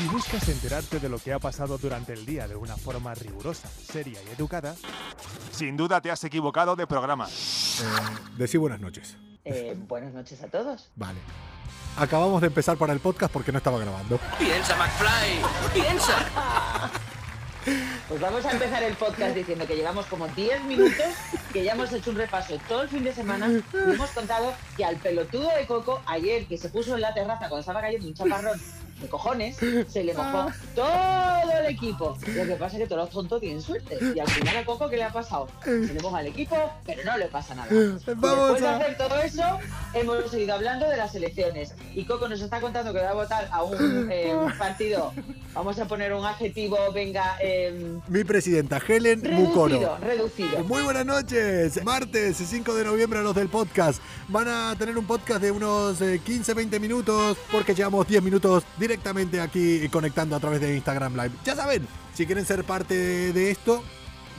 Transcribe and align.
Si 0.00 0.06
buscas 0.06 0.48
enterarte 0.48 0.98
de 0.98 1.10
lo 1.10 1.18
que 1.18 1.30
ha 1.30 1.38
pasado 1.38 1.76
durante 1.76 2.14
el 2.14 2.24
día 2.24 2.48
de 2.48 2.56
una 2.56 2.74
forma 2.74 3.14
rigurosa, 3.14 3.68
seria 3.68 4.18
y 4.22 4.32
educada, 4.32 4.74
sin 5.52 5.76
duda 5.76 6.00
te 6.00 6.10
has 6.10 6.24
equivocado 6.24 6.74
de 6.74 6.86
programa. 6.86 7.28
Eh, 7.28 7.82
decí 8.38 8.56
buenas 8.56 8.80
noches. 8.80 9.18
Eh, 9.44 9.76
buenas 9.76 10.14
noches 10.14 10.42
a 10.42 10.46
todos. 10.46 10.90
Vale. 10.96 11.18
Acabamos 11.98 12.40
de 12.40 12.46
empezar 12.46 12.78
para 12.78 12.94
el 12.94 13.00
podcast 13.00 13.30
porque 13.30 13.52
no 13.52 13.58
estaba 13.58 13.78
grabando. 13.78 14.18
Piensa, 14.38 14.74
McFly, 14.74 15.42
piensa. 15.74 16.90
Pues 18.08 18.20
vamos 18.22 18.42
a 18.46 18.52
empezar 18.52 18.82
el 18.82 18.94
podcast 18.94 19.34
diciendo 19.34 19.66
que 19.66 19.76
llevamos 19.76 20.06
como 20.06 20.26
10 20.28 20.64
minutos, 20.64 21.04
que 21.52 21.62
ya 21.62 21.72
hemos 21.72 21.92
hecho 21.92 22.08
un 22.08 22.16
repaso 22.16 22.58
todo 22.66 22.82
el 22.82 22.88
fin 22.88 23.04
de 23.04 23.12
semana 23.12 23.50
y 23.50 23.92
hemos 23.92 24.08
contado 24.12 24.54
que 24.78 24.84
al 24.86 24.96
pelotudo 24.96 25.50
de 25.54 25.66
Coco, 25.66 26.00
ayer 26.06 26.46
que 26.46 26.56
se 26.56 26.70
puso 26.70 26.94
en 26.94 27.02
la 27.02 27.12
terraza 27.12 27.50
cuando 27.50 27.60
estaba 27.60 27.82
cayendo 27.82 28.08
un 28.08 28.14
chaparrón 28.14 28.58
de 29.00 29.08
cojones, 29.08 29.56
se 29.88 30.04
le 30.04 30.14
mojó 30.14 30.50
todo 30.74 31.58
el 31.60 31.66
equipo. 31.66 32.16
Lo 32.34 32.44
que 32.44 32.54
pasa 32.54 32.76
es 32.76 32.82
que 32.82 32.88
todos 32.88 33.04
los 33.04 33.10
tontos 33.10 33.40
tienen 33.40 33.62
suerte. 33.62 33.98
Y 34.14 34.18
al 34.18 34.28
final 34.28 34.56
a 34.56 34.64
Coco, 34.64 34.88
¿qué 34.88 34.96
le 34.96 35.04
ha 35.04 35.12
pasado? 35.12 35.48
Se 35.64 35.92
le 35.92 36.00
moja 36.00 36.20
el 36.20 36.28
equipo, 36.28 36.56
pero 36.84 37.04
no 37.04 37.16
le 37.16 37.26
pasa 37.26 37.54
nada. 37.54 37.68
Y 37.72 37.98
Vamos 38.14 38.60
después 38.60 38.60
de 38.60 38.68
hacer 38.68 38.96
todo 38.96 39.22
eso, 39.22 39.58
hemos 39.94 40.30
seguido 40.30 40.54
hablando 40.54 40.88
de 40.88 40.96
las 40.96 41.14
elecciones. 41.14 41.74
Y 41.94 42.04
Coco 42.04 42.28
nos 42.28 42.40
está 42.40 42.60
contando 42.60 42.92
que 42.92 43.00
va 43.00 43.10
a 43.10 43.14
votar 43.14 43.48
a 43.50 43.62
un 43.62 44.08
eh, 44.10 44.34
partido. 44.58 45.12
Vamos 45.54 45.78
a 45.80 45.86
poner 45.86 46.12
un 46.12 46.24
adjetivo, 46.24 46.76
venga, 46.94 47.36
eh, 47.42 47.98
Mi 48.08 48.22
presidenta, 48.22 48.80
Helen 48.86 49.22
reducido, 49.24 49.98
reducido. 49.98 50.64
Muy 50.64 50.82
buenas 50.82 51.04
noches. 51.04 51.82
Martes 51.84 52.36
5 52.36 52.74
de 52.74 52.84
noviembre 52.84 53.18
a 53.18 53.22
los 53.22 53.34
del 53.34 53.48
podcast. 53.48 54.00
Van 54.28 54.46
a 54.48 54.76
tener 54.78 54.96
un 54.96 55.06
podcast 55.06 55.42
de 55.42 55.50
unos 55.50 56.00
15-20 56.00 56.78
minutos 56.78 57.36
porque 57.50 57.74
llevamos 57.74 58.06
10 58.06 58.22
minutos 58.22 58.64
directamente 58.94 59.40
aquí 59.40 59.88
conectando 59.88 60.34
a 60.34 60.40
través 60.40 60.60
de 60.60 60.74
Instagram 60.74 61.14
Live. 61.14 61.30
Ya 61.44 61.54
saben, 61.54 61.86
si 62.12 62.26
quieren 62.26 62.44
ser 62.44 62.64
parte 62.64 63.32
de 63.32 63.50
esto, 63.52 63.84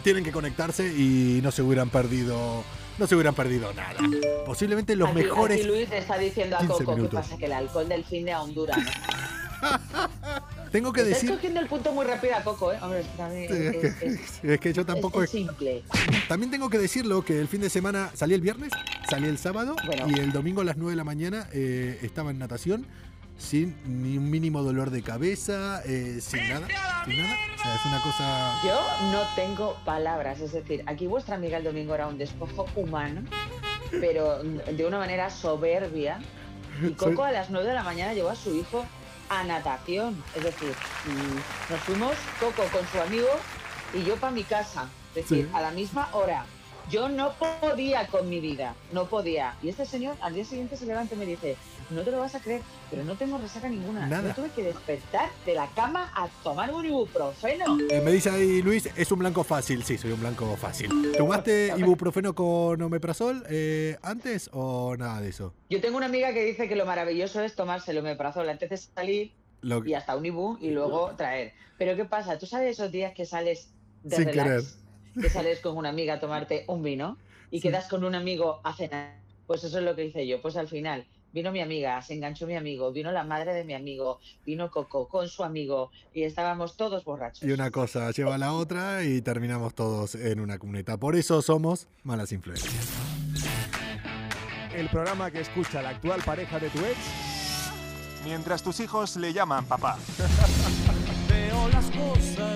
tienen 0.03 0.25
que 0.25 0.31
conectarse 0.33 0.87
y 0.87 1.39
no 1.41 1.51
se 1.51 1.61
hubieran 1.61 1.89
perdido, 1.89 2.63
no 2.97 3.07
se 3.07 3.15
hubieran 3.15 3.33
perdido 3.33 3.71
nada. 3.73 3.97
Posiblemente 4.45 4.93
los 4.97 5.07
Aquí- 5.09 5.19
mejores. 5.23 5.57
aquí 5.59 5.67
Luis 5.67 5.89
está 5.91 6.17
diciendo 6.17 6.57
a 6.57 6.59
15 6.59 6.83
Coco 6.83 6.95
que 6.97 7.03
pasa 7.07 7.37
que 7.37 7.45
el 7.45 7.53
alcohol 7.53 7.87
del 7.87 8.03
fin 8.03 8.25
de 8.25 8.35
Honduras. 8.35 8.77
Tengo 10.71 10.91
que 10.93 11.01
Estás 11.01 11.15
decir. 11.21 11.31
cogiendo 11.35 11.59
el 11.59 11.67
punto 11.67 11.91
muy 11.93 12.05
rápido 12.05 12.33
a 12.35 12.43
Coco, 12.43 12.71
¿eh? 12.73 12.77
Hombre, 12.81 13.01
es, 13.01 13.51
es, 13.51 13.83
es, 13.83 13.95
que, 13.95 14.07
es- 14.53 14.59
que 14.61 14.73
yo 14.73 14.85
tampoco 14.85 15.19
es- 15.21 15.25
es 15.29 15.31
simple. 15.31 15.83
También 16.27 16.49
tengo 16.51 16.69
que 16.69 16.77
decirlo 16.77 17.23
que 17.23 17.39
el 17.39 17.47
fin 17.47 17.61
de 17.61 17.69
semana 17.69 18.09
salí 18.15 18.33
el 18.33 18.41
viernes, 18.41 18.71
salí 19.09 19.27
el 19.27 19.37
sábado 19.37 19.75
Bueno. 19.85 20.07
y 20.09 20.19
el 20.19 20.31
domingo 20.33 20.59
a 20.61 20.63
las 20.65 20.75
9 20.77 20.91
de 20.91 20.95
la 20.97 21.03
mañana 21.05 21.47
eh, 21.53 21.99
estaba 22.01 22.31
en 22.31 22.39
natación 22.39 22.85
sin 23.41 23.75
ni 23.85 24.17
un 24.17 24.29
mínimo 24.29 24.61
dolor 24.61 24.91
de 24.91 25.01
cabeza, 25.01 25.81
eh, 25.85 26.19
sin 26.21 26.47
nada, 26.47 26.67
sin 27.05 27.17
nada. 27.21 27.35
O 27.57 27.61
sea, 27.63 27.75
es 27.75 27.85
una 27.85 28.01
cosa... 28.01 28.59
Yo 28.63 28.79
no 29.11 29.23
tengo 29.35 29.75
palabras, 29.83 30.39
es 30.39 30.51
decir, 30.53 30.83
aquí 30.85 31.07
vuestra 31.07 31.35
amiga 31.35 31.57
el 31.57 31.63
domingo 31.63 31.95
era 31.95 32.07
un 32.07 32.17
despojo 32.17 32.67
humano, 32.75 33.21
pero 33.89 34.43
de 34.43 34.85
una 34.85 34.99
manera 34.99 35.29
soberbia. 35.29 36.19
Y 36.81 36.91
Coco 36.91 37.15
Soy- 37.17 37.29
a 37.29 37.31
las 37.31 37.49
9 37.49 37.67
de 37.67 37.73
la 37.73 37.83
mañana 37.83 38.13
llevó 38.13 38.29
a 38.29 38.35
su 38.35 38.55
hijo 38.55 38.85
a 39.29 39.43
natación. 39.43 40.23
Es 40.35 40.43
decir, 40.43 40.73
nos 41.69 41.79
fuimos 41.81 42.13
Coco 42.39 42.63
con 42.71 42.87
su 42.87 42.99
amigo 43.01 43.27
y 43.93 44.03
yo 44.03 44.15
para 44.17 44.31
mi 44.31 44.43
casa. 44.43 44.87
Es 45.09 45.27
decir, 45.27 45.45
Sí. 45.45 45.51
a 45.55 45.61
la 45.61 45.71
misma 45.71 46.09
hora. 46.13 46.45
Yo 46.89 47.07
no 47.09 47.33
podía 47.33 48.07
con 48.07 48.29
mi 48.29 48.39
vida, 48.39 48.75
no 48.91 49.07
podía. 49.07 49.55
Y 49.61 49.69
este 49.69 49.85
señor 49.85 50.15
al 50.21 50.33
día 50.33 50.45
siguiente 50.45 50.75
se 50.75 50.85
levanta 50.85 51.15
y 51.15 51.17
me 51.17 51.25
dice, 51.25 51.55
no 51.89 52.01
te 52.03 52.11
lo 52.11 52.19
vas 52.19 52.35
a 52.35 52.39
creer, 52.39 52.61
pero 52.89 53.03
no 53.03 53.15
tengo 53.15 53.37
resaca 53.37 53.69
ninguna. 53.69 54.07
Nada. 54.07 54.29
Yo 54.29 54.35
tuve 54.35 54.49
que 54.49 54.63
despertar 54.63 55.29
de 55.45 55.53
la 55.53 55.67
cama 55.67 56.11
a 56.15 56.27
tomar 56.43 56.73
un 56.73 56.85
ibuprofeno. 56.85 57.77
Eh, 57.89 58.01
me 58.01 58.11
dice 58.11 58.29
ahí 58.29 58.61
Luis, 58.61 58.89
es 58.95 59.11
un 59.11 59.19
blanco 59.19 59.43
fácil. 59.43 59.83
Sí, 59.83 59.97
soy 59.97 60.11
un 60.11 60.19
blanco 60.19 60.55
fácil. 60.57 60.89
¿Tomaste 61.17 61.73
ibuprofeno 61.77 62.33
con 62.35 62.81
omeprazol 62.81 63.43
eh, 63.49 63.97
antes 64.01 64.49
o 64.53 64.95
nada 64.97 65.21
de 65.21 65.29
eso? 65.29 65.53
Yo 65.69 65.79
tengo 65.81 65.97
una 65.97 66.07
amiga 66.07 66.33
que 66.33 66.43
dice 66.43 66.67
que 66.67 66.75
lo 66.75 66.85
maravilloso 66.85 67.41
es 67.41 67.55
tomarse 67.55 67.91
el 67.91 67.99
omeprazol 67.99 68.49
antes 68.49 68.69
de 68.69 68.77
salir 68.77 69.31
Lo- 69.61 69.85
y 69.85 69.93
hasta 69.93 70.15
un 70.15 70.25
ibu 70.25 70.57
y 70.59 70.71
luego 70.71 71.11
traer. 71.15 71.53
Pero 71.77 71.95
¿qué 71.95 72.05
pasa? 72.05 72.37
¿Tú 72.37 72.45
sabes 72.45 72.71
esos 72.77 72.91
días 72.91 73.13
que 73.13 73.25
sales 73.25 73.69
de 74.03 74.15
Sin 74.15 74.25
relax? 74.27 74.77
Que 75.19 75.29
sales 75.29 75.59
con 75.59 75.77
una 75.77 75.89
amiga 75.89 76.15
a 76.15 76.19
tomarte 76.19 76.65
un 76.67 76.83
vino 76.83 77.17
y 77.49 77.57
Sí. 77.57 77.63
quedas 77.67 77.87
con 77.87 78.03
un 78.03 78.15
amigo 78.15 78.61
a 78.63 78.73
cenar. 78.73 79.19
Pues 79.47 79.63
eso 79.63 79.79
es 79.79 79.83
lo 79.83 79.95
que 79.95 80.05
hice 80.05 80.25
yo. 80.27 80.41
Pues 80.41 80.55
al 80.55 80.67
final 80.67 81.05
vino 81.33 81.51
mi 81.51 81.61
amiga, 81.61 82.01
se 82.01 82.13
enganchó 82.13 82.45
mi 82.47 82.55
amigo, 82.55 82.91
vino 82.91 83.11
la 83.11 83.23
madre 83.23 83.53
de 83.53 83.63
mi 83.63 83.73
amigo, 83.73 84.19
vino 84.45 84.69
Coco 84.69 85.07
con 85.07 85.27
su 85.29 85.43
amigo 85.43 85.91
y 86.13 86.23
estábamos 86.23 86.75
todos 86.77 87.03
borrachos. 87.05 87.43
Y 87.47 87.51
una 87.51 87.71
cosa 87.71 88.11
lleva 88.11 88.35
a 88.35 88.37
la 88.37 88.53
otra 88.53 89.03
y 89.03 89.21
terminamos 89.21 89.73
todos 89.73 90.15
en 90.15 90.39
una 90.39 90.57
cuneta. 90.59 90.97
Por 90.97 91.15
eso 91.15 91.41
somos 91.41 91.87
malas 92.03 92.31
influencias. 92.31 92.89
El 94.75 94.87
programa 94.89 95.31
que 95.31 95.41
escucha 95.41 95.81
la 95.81 95.89
actual 95.89 96.21
pareja 96.25 96.59
de 96.59 96.69
tu 96.69 96.79
ex 96.79 96.97
mientras 98.25 98.63
tus 98.63 98.79
hijos 98.79 99.15
le 99.17 99.33
llaman 99.33 99.65
papá. 99.65 99.97
Veo 101.29 101.67
las 101.69 101.85
cosas. 101.91 102.50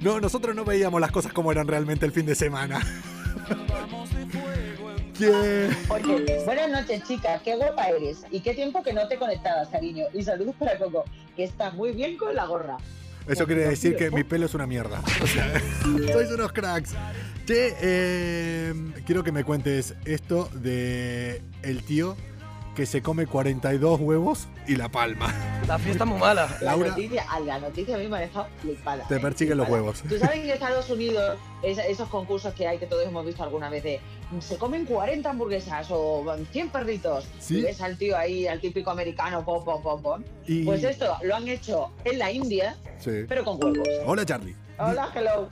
No, 0.00 0.18
nosotros 0.18 0.56
no 0.56 0.64
veíamos 0.64 1.00
las 1.00 1.10
cosas 1.10 1.32
como 1.32 1.52
eran 1.52 1.66
realmente 1.66 2.06
el 2.06 2.12
fin 2.12 2.24
de 2.24 2.34
semana. 2.34 2.80
Vamos 3.68 4.08
de 4.14 4.26
fuego 4.26 4.90
en 4.92 5.12
¿Quién? 5.12 5.76
Oye, 5.90 6.42
buenas 6.46 6.70
noches, 6.70 7.02
chicas. 7.04 7.42
Qué 7.42 7.54
guapa 7.56 7.90
eres. 7.90 8.24
¿Y 8.30 8.40
qué 8.40 8.54
tiempo 8.54 8.82
que 8.82 8.94
no 8.94 9.06
te 9.08 9.18
conectabas, 9.18 9.68
cariño? 9.68 10.06
Y 10.14 10.22
saludos 10.22 10.54
para 10.58 10.78
Coco, 10.78 11.04
que 11.36 11.44
está 11.44 11.70
muy 11.72 11.92
bien 11.92 12.16
con 12.16 12.34
la 12.34 12.46
gorra. 12.46 12.78
Eso 13.26 13.46
quiere 13.46 13.68
decir 13.68 13.94
que 13.96 14.10
mi 14.10 14.24
pelo 14.24 14.46
es 14.46 14.54
una 14.54 14.66
mierda. 14.66 15.02
O 15.22 15.26
sea, 15.26 15.60
sois 16.12 16.30
unos 16.32 16.52
cracks. 16.52 16.94
Che, 17.46 17.76
eh, 17.80 18.74
quiero 19.04 19.22
que 19.22 19.32
me 19.32 19.44
cuentes 19.44 19.94
esto 20.06 20.48
de 20.54 21.42
el 21.62 21.82
tío 21.82 22.16
que 22.80 22.86
se 22.86 23.02
come 23.02 23.26
42 23.26 24.00
huevos 24.00 24.48
y 24.66 24.74
la 24.74 24.88
palma. 24.88 25.34
La 25.68 25.78
fiesta 25.78 26.06
muy 26.06 26.18
mala. 26.18 26.46
La 26.62 26.70
Laura. 26.72 26.88
noticia, 26.88 27.26
a 27.30 27.38
la 27.40 27.58
noticia 27.58 27.94
a 27.94 27.98
mí 27.98 28.08
me 28.08 28.16
ha 28.16 28.20
dejado 28.20 28.46
flipada. 28.62 29.06
Te 29.06 29.16
¿eh? 29.16 29.20
persiguen 29.20 29.58
los 29.58 29.68
huevos. 29.68 30.00
Tú 30.08 30.16
sabes 30.16 30.36
que 30.36 30.44
en 30.44 30.50
Estados 30.52 30.88
Unidos, 30.88 31.38
es- 31.62 31.76
esos 31.76 32.08
concursos 32.08 32.54
que 32.54 32.66
hay, 32.66 32.78
que 32.78 32.86
todos 32.86 33.06
hemos 33.06 33.26
visto 33.26 33.42
alguna 33.44 33.68
vez, 33.68 33.82
de 33.82 34.00
se 34.40 34.56
comen 34.56 34.86
40 34.86 35.28
hamburguesas 35.28 35.88
o 35.90 36.24
100 36.52 36.70
perritos. 36.70 37.26
Sí. 37.38 37.58
Y 37.58 37.62
ves 37.64 37.82
al 37.82 37.98
tío 37.98 38.16
ahí, 38.16 38.46
al 38.46 38.62
típico 38.62 38.90
americano, 38.90 39.44
pom, 39.44 39.62
pom, 39.62 39.82
pom, 39.82 40.00
pom. 40.00 40.24
Y... 40.46 40.64
Pues 40.64 40.82
esto 40.82 41.18
lo 41.22 41.36
han 41.36 41.46
hecho 41.48 41.90
en 42.04 42.18
la 42.18 42.32
India, 42.32 42.76
Sí. 42.98 43.26
pero 43.28 43.44
con 43.44 43.62
huevos. 43.62 43.86
Hola, 44.06 44.24
Charlie. 44.24 44.56
Hola, 44.78 45.10
hello. 45.14 45.50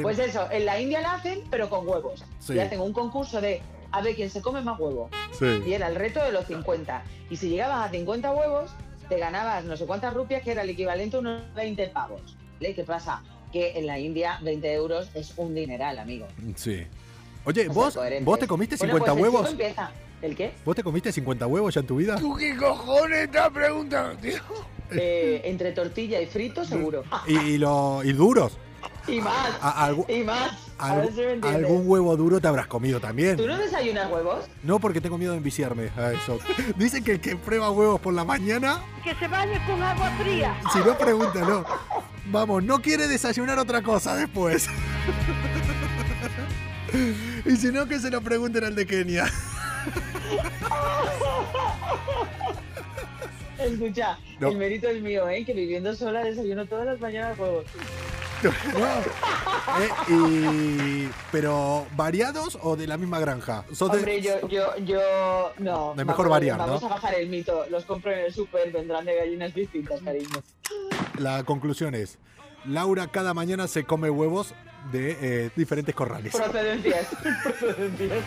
Pues 0.00 0.18
eso, 0.18 0.48
en 0.50 0.64
la 0.64 0.80
India 0.80 1.02
lo 1.02 1.08
hacen, 1.08 1.42
pero 1.50 1.68
con 1.68 1.86
huevos. 1.86 2.24
Sí. 2.38 2.54
Y 2.54 2.58
hacen 2.58 2.80
un 2.80 2.94
concurso 2.94 3.38
de 3.42 3.60
a 3.92 4.00
ver 4.02 4.14
quién 4.14 4.30
se 4.30 4.40
come 4.42 4.60
más 4.62 4.78
huevos. 4.78 5.10
sí. 5.38 5.46
Y 5.66 5.72
era 5.72 5.88
el 5.88 5.94
reto 5.96 6.22
de 6.22 6.32
los 6.32 6.46
50. 6.46 7.02
Y 7.30 7.36
si 7.36 7.48
llegabas 7.48 7.88
a 7.88 7.90
50 7.90 8.30
huevos, 8.32 8.70
te 9.08 9.18
ganabas 9.18 9.64
no 9.64 9.76
sé 9.76 9.86
cuántas 9.86 10.14
rupias, 10.14 10.42
que 10.42 10.52
era 10.52 10.62
el 10.62 10.70
equivalente 10.70 11.16
a 11.16 11.20
unos 11.20 11.42
20 11.54 11.88
pavos. 11.88 12.36
¿Vale? 12.60 12.74
¿Qué 12.74 12.84
pasa? 12.84 13.22
Que 13.52 13.78
en 13.78 13.86
la 13.86 13.98
India 13.98 14.38
20 14.42 14.72
euros 14.72 15.08
es 15.14 15.32
un 15.36 15.54
dineral, 15.54 15.98
amigo. 15.98 16.26
Sí. 16.56 16.86
Oye, 17.44 17.62
O 17.62 17.64
sea, 17.64 17.72
¿vos. 17.72 17.98
¿vos 18.22 18.38
te 18.38 18.46
comiste 18.46 18.76
Bueno, 18.76 18.94
50 18.98 19.12
pues 19.12 19.16
el 19.16 19.22
huevos? 19.22 19.40
chico 19.50 19.62
empieza. 19.62 19.90
¿El 20.22 20.36
qué? 20.36 20.52
¿Vos 20.64 20.76
te 20.76 20.82
comiste 20.82 21.10
50 21.10 21.46
huevos 21.46 21.72
ya 21.74 21.80
en 21.80 21.86
tu 21.86 21.96
vida? 21.96 22.16
¿Tú 22.16 22.36
qué 22.36 22.54
cojones 22.54 23.20
estás 23.22 23.48
preguntando, 23.50 24.14
tío? 24.20 24.38
Eh, 24.92 25.40
entre 25.44 25.72
tortilla 25.72 26.20
y 26.20 26.26
frito, 26.26 26.64
seguro. 26.64 27.02
¿Y, 27.26 27.38
y 27.38 27.58
lo, 27.58 28.02
y 28.04 28.12
duros? 28.12 28.52
Y 29.08 29.20
más. 29.20 29.56
A- 29.62 29.92
Y 30.08 30.22
más. 30.22 30.52
Algún 30.80 31.82
huevo 31.84 32.16
duro 32.16 32.40
te 32.40 32.48
habrás 32.48 32.66
comido 32.66 33.00
también. 33.00 33.36
¿Tú 33.36 33.46
no 33.46 33.58
desayunas 33.58 34.10
huevos? 34.10 34.46
No, 34.62 34.78
porque 34.80 35.00
tengo 35.00 35.18
miedo 35.18 35.32
de 35.32 35.38
enviciarme 35.38 35.90
a 35.96 36.12
eso. 36.12 36.38
Dicen 36.76 37.04
que 37.04 37.12
el 37.12 37.20
que 37.20 37.36
prueba 37.36 37.70
huevos 37.70 38.00
por 38.00 38.14
la 38.14 38.24
mañana, 38.24 38.82
que 39.04 39.14
se 39.14 39.28
bañe 39.28 39.58
con 39.66 39.82
agua 39.82 40.10
fría. 40.20 40.56
si 40.72 40.78
no, 40.78 40.96
pregúntalo. 40.96 41.64
Vamos, 42.26 42.62
no 42.62 42.80
quiere 42.80 43.08
desayunar 43.08 43.58
otra 43.58 43.82
cosa 43.82 44.14
después. 44.16 44.68
Y 47.46 47.56
si 47.56 47.68
no, 47.68 47.86
que 47.86 48.00
se 48.00 48.10
lo 48.10 48.20
pregunten 48.20 48.64
al 48.64 48.74
de 48.74 48.84
Kenia. 48.84 49.24
Escucha, 53.58 54.18
No. 54.40 54.48
el 54.48 54.56
mérito 54.56 54.88
es 54.88 55.02
mío, 55.02 55.28
¿eh? 55.28 55.44
Que 55.44 55.52
viviendo 55.52 55.94
sola 55.94 56.24
desayuno 56.24 56.66
todas 56.66 56.86
las 56.86 57.00
mañanas 57.00 57.38
huevos. 57.38 57.64
Eh, 58.48 59.88
y... 60.08 61.08
Pero, 61.30 61.86
¿variados 61.96 62.58
o 62.62 62.76
de 62.76 62.86
la 62.86 62.96
misma 62.96 63.20
granja? 63.20 63.64
¿Sos 63.72 63.90
de- 63.92 63.98
Hombre, 63.98 64.20
yo, 64.20 64.48
yo, 64.48 64.76
yo, 64.78 65.52
no. 65.58 65.94
De 65.94 66.04
mejor 66.04 66.26
vamos, 66.26 66.30
variar, 66.30 66.58
Vamos 66.58 66.82
a 66.84 66.88
bajar 66.88 67.14
el 67.14 67.28
mito. 67.28 67.64
Los 67.70 67.84
compro 67.84 68.12
en 68.12 68.20
el 68.20 68.32
súper, 68.32 68.72
vendrán 68.72 69.04
de 69.04 69.14
gallinas 69.16 69.54
distintas, 69.54 70.00
cariño. 70.00 70.42
La 71.18 71.44
conclusión 71.44 71.94
es, 71.94 72.18
Laura 72.64 73.08
cada 73.08 73.34
mañana 73.34 73.68
se 73.68 73.84
come 73.84 74.10
huevos 74.10 74.54
de 74.92 75.16
eh, 75.20 75.50
diferentes 75.56 75.94
corrales. 75.94 76.34
Procedencias. 76.34 77.06
Procedencias. 77.42 78.24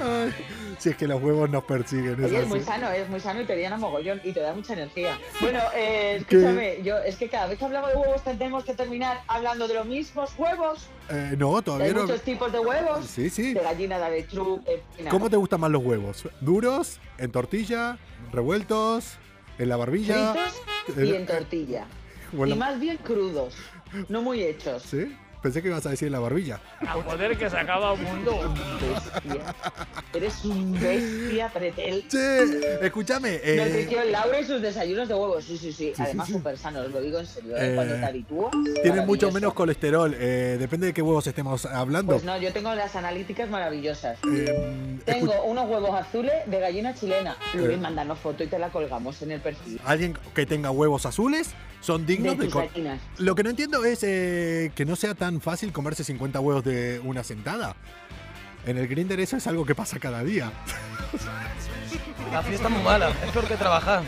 Ay, 0.00 0.32
si 0.78 0.90
es 0.90 0.96
que 0.96 1.06
los 1.06 1.22
huevos 1.22 1.48
nos 1.50 1.64
persiguen. 1.64 2.14
es 2.24 2.26
Oye, 2.30 2.40
es 2.42 2.48
muy 2.48 2.58
así. 2.58 2.66
sano, 2.68 2.90
es 2.90 3.08
muy 3.08 3.20
sano 3.20 3.40
y 3.40 3.44
te 3.44 3.56
llena 3.56 3.76
mogollón 3.76 4.20
y 4.24 4.32
te 4.32 4.40
da 4.40 4.52
mucha 4.54 4.72
energía. 4.72 5.18
Bueno, 5.40 5.60
eh, 5.74 6.16
escúchame, 6.20 6.82
yo 6.82 6.98
es 6.98 7.16
que 7.16 7.28
cada 7.28 7.46
vez 7.46 7.58
que 7.58 7.64
hablamos 7.64 7.90
de 7.90 7.96
huevos 7.96 8.22
tenemos 8.24 8.64
que 8.64 8.74
terminar 8.74 9.20
hablando 9.28 9.68
de 9.68 9.74
los 9.74 9.86
mismos 9.86 10.32
huevos. 10.38 10.86
Eh, 11.10 11.34
no, 11.38 11.56
Hay 11.56 11.62
todavía 11.62 11.92
no. 11.92 12.02
muchos 12.02 12.22
tipos 12.22 12.50
de 12.52 12.58
huevos. 12.58 13.06
Sí, 13.06 13.30
sí. 13.30 13.54
De 13.54 13.60
gallina, 13.60 13.98
de 13.98 14.04
avestruz, 14.04 14.60
¿Cómo 15.10 15.30
te 15.30 15.36
gustan 15.36 15.60
más 15.60 15.70
los 15.70 15.82
huevos? 15.84 16.24
¿Duros? 16.40 16.98
¿En 17.18 17.30
tortilla? 17.30 17.98
¿Revueltos? 18.32 19.14
¿En 19.58 19.68
la 19.68 19.76
barbilla? 19.76 20.34
fritos 20.86 21.04
y 21.12 21.14
en 21.14 21.26
tortilla. 21.26 21.86
o 22.36 22.44
en 22.44 22.50
Y 22.52 22.54
más 22.56 22.80
bien 22.80 22.96
crudos, 22.98 23.54
no 24.08 24.22
muy 24.22 24.42
hechos. 24.42 24.82
¿Sí? 24.82 25.14
Pensé 25.44 25.60
que 25.60 25.68
ibas 25.68 25.84
a 25.84 25.90
decir 25.90 26.06
en 26.06 26.12
la 26.12 26.20
barbilla. 26.20 26.58
A 26.80 26.94
joder 26.94 27.36
que 27.36 27.50
se 27.50 27.56
acaba 27.58 27.92
el 27.92 28.00
mundo. 28.00 28.54
Bestia. 28.80 29.54
Eres 30.14 30.42
un 30.46 30.72
bestia, 30.72 31.50
pretel. 31.50 32.08
Che, 32.08 32.86
escúchame. 32.86 33.40
eh, 33.44 33.56
Nutrición, 33.62 34.10
Laura 34.10 34.40
y 34.40 34.44
sus 34.46 34.62
desayunos 34.62 35.06
de 35.06 35.12
huevos. 35.14 35.44
Sí, 35.44 35.58
sí, 35.58 35.70
sí. 35.70 35.92
Sí, 35.94 36.02
Además, 36.02 36.28
sí, 36.28 36.32
sí. 36.32 36.38
súper 36.38 36.56
sanos, 36.56 36.90
lo 36.90 36.98
digo 37.02 37.18
en 37.18 37.26
serio. 37.26 37.58
¿eh? 37.58 37.72
Eh, 37.72 37.74
Cuando 37.74 37.94
te 37.94 38.04
habitúas. 38.06 38.52
tienen 38.82 39.04
mucho 39.06 39.30
menos 39.32 39.52
colesterol. 39.52 40.14
eh, 40.18 40.56
depende 40.58 40.86
de 40.86 40.94
qué 40.94 41.02
huevos 41.02 41.26
estemos 41.26 41.66
hablando. 41.66 42.12
Pues 42.14 42.24
no, 42.24 42.38
yo 42.38 42.50
tengo 42.50 42.74
las 42.74 42.96
analíticas 42.96 43.46
maravillosas. 43.50 44.18
Eh, 44.34 44.98
Tengo 45.04 45.30
escu- 45.30 45.42
unos 45.44 45.68
huevos 45.68 45.90
azules 45.94 46.32
de 46.46 46.58
gallina 46.58 46.94
chilena. 46.94 47.36
Eh. 47.52 47.58
Luis, 47.58 47.78
mándanos 47.78 48.18
foto 48.18 48.44
y 48.44 48.46
te 48.46 48.58
la 48.58 48.70
colgamos 48.70 49.20
en 49.20 49.32
el 49.32 49.40
perfil. 49.42 49.78
Alguien 49.84 50.16
que 50.34 50.46
tenga 50.46 50.70
huevos 50.70 51.04
azules 51.04 51.50
son 51.82 52.06
De 52.06 52.14
dignos 52.14 52.38
de... 52.38 52.48
gallinas. 52.48 52.98
Lo 53.18 53.34
que 53.34 53.42
no 53.42 53.50
entiendo 53.50 53.84
es 53.84 54.02
eh, 54.04 54.72
que 54.74 54.86
no 54.86 54.96
sea 54.96 55.14
tan 55.14 55.33
fácil 55.40 55.72
comerse 55.72 56.04
50 56.04 56.40
huevos 56.40 56.64
de 56.64 57.00
una 57.04 57.22
sentada. 57.22 57.76
En 58.66 58.78
el 58.78 58.88
grinder 58.88 59.20
eso 59.20 59.36
es 59.36 59.46
algo 59.46 59.64
que 59.66 59.74
pasa 59.74 59.98
cada 59.98 60.22
día. 60.24 60.50
La 62.32 62.42
fiesta 62.42 62.68
es 62.68 62.74
muy 62.74 62.82
mala. 62.82 63.10
Es 63.24 63.30
peor 63.30 63.46
que 63.46 63.56
trabajar. 63.56 64.02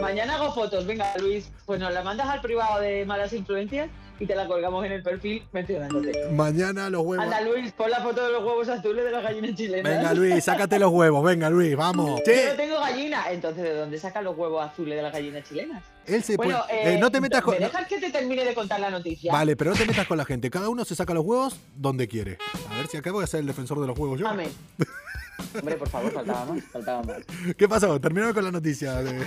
Mañana 0.00 0.34
hago 0.34 0.52
fotos, 0.52 0.86
venga 0.86 1.16
Luis, 1.18 1.50
pues 1.64 1.78
nos 1.78 1.92
la 1.92 2.02
mandas 2.02 2.26
al 2.26 2.40
privado 2.40 2.80
de 2.80 3.04
malas 3.06 3.32
influencias 3.32 3.88
y 4.18 4.26
te 4.26 4.34
la 4.34 4.46
colgamos 4.46 4.84
en 4.84 4.92
el 4.92 5.02
perfil 5.02 5.42
mencionándote. 5.52 6.28
Mañana 6.32 6.90
los 6.90 7.02
huevos... 7.02 7.24
Anda 7.24 7.40
Luis, 7.40 7.72
pon 7.72 7.90
la 7.90 8.00
foto 8.00 8.24
de 8.24 8.32
los 8.32 8.44
huevos 8.44 8.68
azules 8.68 9.04
de 9.04 9.10
las 9.10 9.22
gallinas 9.22 9.54
chilenas. 9.54 9.96
Venga 9.96 10.12
Luis, 10.12 10.44
sácate 10.44 10.78
los 10.78 10.92
huevos. 10.92 11.24
Venga 11.24 11.48
Luis, 11.48 11.74
vamos. 11.76 12.20
Yo 12.26 12.50
no 12.50 12.56
tengo 12.56 12.80
gallina, 12.80 13.30
entonces 13.30 13.62
¿de 13.64 13.74
dónde 13.74 13.98
sacan 13.98 14.24
los 14.24 14.36
huevos 14.36 14.62
azules 14.62 14.96
de 14.96 15.02
las 15.02 15.12
gallinas 15.12 15.48
chilenas? 15.48 15.82
Él 16.14 16.22
se 16.24 16.36
Bueno, 16.36 16.62
puede- 16.66 16.90
eh, 16.90 16.94
eh, 16.94 16.98
no 16.98 17.10
te 17.10 17.20
metas 17.20 17.42
con... 17.42 17.54
¿Me 17.54 17.60
dejas 17.60 17.86
que 17.86 17.98
te 17.98 18.10
termine 18.10 18.44
de 18.44 18.54
contar 18.54 18.80
la 18.80 18.90
noticia? 18.90 19.32
Vale, 19.32 19.56
pero 19.56 19.70
no 19.70 19.76
te 19.76 19.86
metas 19.86 20.06
con 20.06 20.16
la 20.18 20.24
gente. 20.24 20.50
Cada 20.50 20.68
uno 20.68 20.84
se 20.84 20.94
saca 20.94 21.14
los 21.14 21.24
huevos 21.24 21.58
donde 21.76 22.08
quiere. 22.08 22.38
A 22.70 22.76
ver 22.76 22.86
si 22.88 22.96
acá 22.96 23.10
voy 23.12 23.24
a 23.24 23.26
ser 23.26 23.40
el 23.40 23.46
defensor 23.46 23.80
de 23.80 23.86
los 23.86 23.98
huevos 23.98 24.18
yo. 24.20 24.28
Amén. 24.28 24.50
Hombre, 25.58 25.76
por 25.76 25.88
favor, 25.88 26.12
faltaba 26.12 26.44
más, 26.44 26.64
faltaba 26.64 27.02
más. 27.02 27.18
¿Qué 27.56 27.66
pasó? 27.68 27.98
Terminamos 28.00 28.34
con 28.34 28.44
la 28.44 28.50
noticia 28.50 28.96
de, 29.02 29.26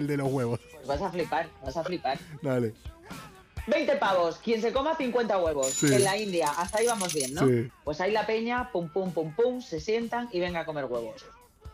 de 0.00 0.16
los 0.16 0.32
huevos. 0.32 0.60
Pues 0.72 0.86
vas 0.86 1.02
a 1.02 1.10
flipar, 1.10 1.48
vas 1.64 1.76
a 1.76 1.82
flipar. 1.84 2.18
Dale. 2.40 2.72
20 3.66 3.96
pavos, 3.96 4.36
quien 4.38 4.60
se 4.62 4.72
coma 4.72 4.96
50 4.96 5.38
huevos 5.38 5.66
Sí. 5.68 5.92
en 5.92 6.02
la 6.04 6.16
India, 6.16 6.50
hasta 6.56 6.78
ahí 6.78 6.86
vamos 6.86 7.12
bien, 7.12 7.34
¿no? 7.34 7.46
Sí. 7.46 7.70
Pues 7.84 8.00
ahí 8.00 8.10
la 8.10 8.26
peña, 8.26 8.70
pum, 8.72 8.88
pum, 8.88 9.12
pum, 9.12 9.32
pum, 9.34 9.60
se 9.60 9.80
sientan 9.80 10.28
y 10.32 10.40
venga 10.40 10.60
a 10.60 10.64
comer 10.64 10.86
huevos, 10.86 11.24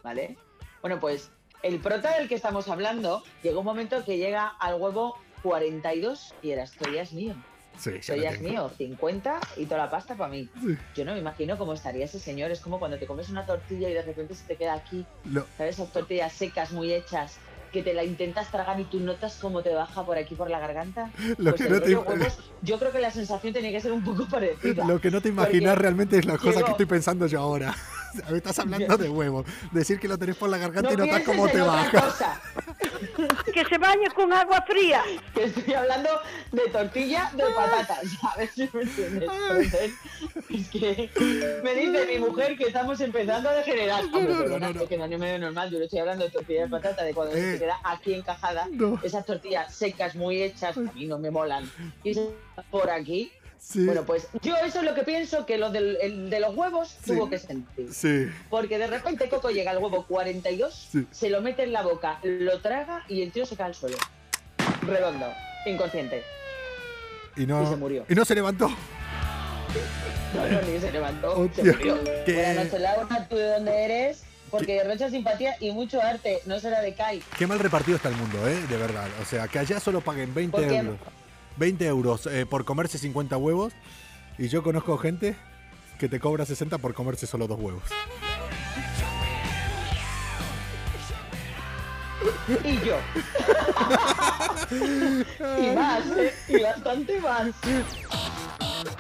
¿vale? 0.03 0.37
Bueno, 0.81 0.99
pues 0.99 1.31
el 1.67 1.81
prota 1.81 2.17
del 2.17 2.29
que 2.29 2.35
estamos 2.37 2.69
hablando, 2.69 3.23
llegó 3.43 3.61
un 3.61 3.67
momento 3.67 4.05
que 4.05 4.19
llega 4.19 4.47
al 4.47 4.81
huevo 4.81 5.17
42 5.43 6.35
y 6.43 6.51
era, 6.51 6.63
esto 6.65 6.91
ya 6.91 7.03
es 7.03 7.13
mío, 7.13 7.35
Sí, 7.79 7.91
ya 7.91 7.97
esto 7.99 8.17
lo 8.17 8.23
ya 8.23 8.31
es 8.31 8.41
mío, 8.41 8.71
50 8.77 9.41
y 9.59 9.67
toda 9.67 9.79
la 9.85 9.91
pasta 9.91 10.15
para 10.15 10.31
mí. 10.31 10.49
Sí. 10.61 10.77
Yo 10.95 11.05
no 11.05 11.13
me 11.13 11.19
imagino 11.19 11.59
cómo 11.59 11.73
estaría 11.75 12.05
ese 12.07 12.19
señor, 12.19 12.51
es 12.51 12.61
como 12.61 12.79
cuando 12.79 12.99
te 12.99 13.07
comes 13.07 13.29
una 13.29 13.45
tortilla 13.45 13.89
y 13.91 13.95
de 13.95 14.03
repente 14.03 14.35
se 14.35 14.45
te 14.47 14.57
queda 14.57 14.75
aquí, 14.75 15.05
Lo- 15.25 15.47
¿sabes? 15.59 15.75
Esas 15.79 15.93
tortillas 15.93 16.33
secas, 16.33 16.73
muy 16.73 16.93
hechas, 16.93 17.39
que 17.77 17.83
te 17.83 17.93
la 17.93 18.05
intentas 18.05 18.51
tragar 18.51 18.81
y 18.81 18.85
tú 18.85 19.01
notas 19.01 19.37
cómo 19.39 19.61
te 19.63 19.75
baja 19.75 20.03
por 20.03 20.17
aquí 20.17 20.35
por 20.35 20.49
la 20.49 20.59
garganta. 20.59 21.11
Lo 21.37 21.51
Pues 21.51 21.61
que 21.63 21.69
no 21.69 21.79
te 21.79 21.95
huevos, 21.95 22.39
yo 22.63 22.79
creo 22.79 22.91
que 22.91 23.01
la 23.01 23.11
sensación 23.11 23.53
tenía 23.53 23.71
que 23.71 23.81
ser 23.83 23.93
un 23.93 24.03
poco 24.03 24.27
parecida. 24.31 24.87
Lo 24.87 24.99
que 24.99 25.11
no 25.11 25.21
te 25.21 25.29
imaginas 25.29 25.77
realmente 25.77 26.17
es 26.19 26.25
la 26.25 26.39
cosa 26.39 26.63
que 26.63 26.71
estoy 26.71 26.87
pensando 26.87 27.27
yo 27.27 27.39
ahora. 27.39 27.75
Estás 28.35 28.61
hablando 28.61 28.97
de 28.97 29.11
huevos. 29.11 29.45
Decir 29.73 30.01
que 30.01 30.09
lo 30.09 30.17
tenés 30.17 30.37
por 30.37 30.49
la 30.49 30.57
garganta 30.57 30.91
no 30.91 31.05
y 31.05 31.07
notas 31.07 31.23
cómo 31.23 31.49
te 31.49 31.61
baja. 31.61 31.91
cosa, 31.91 32.41
Que 33.53 33.65
se 33.65 33.79
bañe 33.79 34.09
con 34.15 34.33
agua 34.33 34.63
fría. 34.67 35.03
que 35.35 35.45
estoy 35.45 35.75
hablando 35.75 36.09
de 36.53 36.63
tortilla 36.69 37.31
de 37.35 37.45
patatas, 37.55 38.01
¿sabes 38.21 38.51
si 38.53 38.69
me 38.73 38.83
entiendes? 38.83 39.31
Entonces, 39.31 39.93
es 40.51 40.69
que 40.71 41.61
me 41.63 41.75
dice 41.75 42.07
mi 42.07 42.19
mujer 42.19 42.57
que 42.57 42.65
estamos 42.65 43.01
empezando 43.01 43.49
a 43.49 43.55
degenerar. 43.55 44.05
Hombre, 44.05 44.23
no, 44.35 44.39
perdona, 44.39 44.69
no, 44.69 44.75
no. 44.75 44.83
es 44.83 44.89
que 44.89 44.99
no 44.99 45.05
es 45.05 45.19
medio 45.19 45.39
normal, 45.39 45.71
yo 45.71 45.79
le 45.79 45.85
estoy 45.85 46.01
hablando 46.01 46.25
de 46.25 46.31
tortilla 46.31 46.63
de 46.63 46.69
patata, 46.69 47.05
de 47.05 47.15
cuando 47.15 47.35
se 47.35 47.41
Eh. 47.41 47.53
te 47.55 47.59
queda 47.61 47.81
aquí 47.85 48.15
encajada, 48.15 48.69
esas 49.03 49.25
tortillas 49.27 49.75
secas, 49.75 50.15
muy 50.15 50.43
hechas, 50.43 50.77
a 50.77 50.81
mí 50.81 51.07
no 51.07 51.19
me 51.19 51.31
molan. 51.31 51.71
Y 52.05 52.15
se- 52.15 52.31
por 52.71 52.91
aquí, 52.91 53.31
Sí. 53.69 53.85
bueno, 53.85 54.05
pues 54.05 54.29
yo 54.43 54.57
eso 54.59 54.79
es 54.79 54.85
lo 54.85 54.95
que 54.95 55.03
pienso 55.03 55.45
que 55.45 55.59
lo 55.59 55.71
del, 55.71 55.99
el 56.01 56.31
de 56.31 56.39
los 56.39 56.55
huevos 56.57 56.89
Sí. 57.05 57.13
tuvo 57.13 57.29
que 57.29 57.39
sentir. 57.39 57.93
Sí. 57.93 58.27
Porque 58.49 58.79
de 58.79 58.87
repente 58.87 59.29
Coco 59.29 59.51
llega 59.51 59.73
al 59.73 59.79
huevo 59.79 60.05
42, 60.07 60.89
Sí. 60.93 61.05
se 61.11 61.31
lo 61.31 61.41
mete 61.41 61.65
en 61.65 61.73
la 61.73 61.83
boca, 61.83 62.21
lo 62.23 62.61
traga 62.61 63.05
y 63.09 63.23
el 63.23 63.33
tío 63.33 63.45
se 63.45 63.57
cae 63.57 63.67
al 63.67 63.75
suelo. 63.75 63.97
Redondo, 64.83 65.33
inconsciente. 65.67 66.23
Y 67.37 67.45
no, 67.47 67.65
Y 67.65 67.67
se 67.67 67.77
murió. 67.77 68.07
y 68.09 68.15
no 68.15 68.25
se 68.25 68.35
levantó. 68.37 68.69
No, 68.69 70.47
no, 70.49 70.63
ni 70.63 70.79
se 70.79 70.93
levantó, 70.93 71.51
se 71.55 71.65
murió. 71.65 72.05
que- 72.25 72.35
Buenas 72.35 72.57
noches, 72.67 72.81
Laura, 72.81 73.27
¿tú 73.29 73.37
de 73.37 73.49
dónde 73.51 73.85
eres? 73.85 74.23
Porque 74.51 74.75
derrocha 74.75 75.11
simpatía 75.11 75.57
y 75.59 75.73
mucho 75.73 76.01
arte, 76.01 76.39
no 76.47 76.61
será 76.61 76.81
de 76.83 76.95
Kai. 76.95 77.21
Qué 77.37 77.49
mal 77.49 77.59
repartido 77.59 77.97
está 77.97 78.11
el 78.11 78.17
mundo, 78.17 78.47
¿eh? 78.47 78.57
De 78.69 78.77
verdad. 78.77 79.09
O 79.21 79.25
sea, 79.25 79.49
que 79.49 79.59
allá 79.59 79.81
solo 79.81 80.01
paguen 80.03 80.33
20 80.33 80.57
¿Por 80.57 80.69
qué? 80.69 80.77
euros. 80.77 80.99
20 81.57 81.87
euros 81.87 82.27
eh, 82.27 82.47
por 82.47 82.65
comerse 82.65 82.99
50 82.99 83.37
huevos. 83.37 83.73
Y 84.39 84.49
yo 84.49 84.63
conozco 84.63 84.99
gente 84.99 85.37
que 85.99 86.09
te 86.09 86.21
cobra 86.21 86.45
60 86.45 86.79
por 86.79 86.95
comerse 86.95 87.27
solo 87.27 87.47
dos 87.47 87.59
huevos. 87.59 87.83
Y 92.65 92.79
yo. 92.81 92.99
y 95.61 95.75
más, 95.75 96.05
¿eh? 96.17 96.35
Y 96.49 96.63
bastante 96.63 97.21
más. 97.21 97.49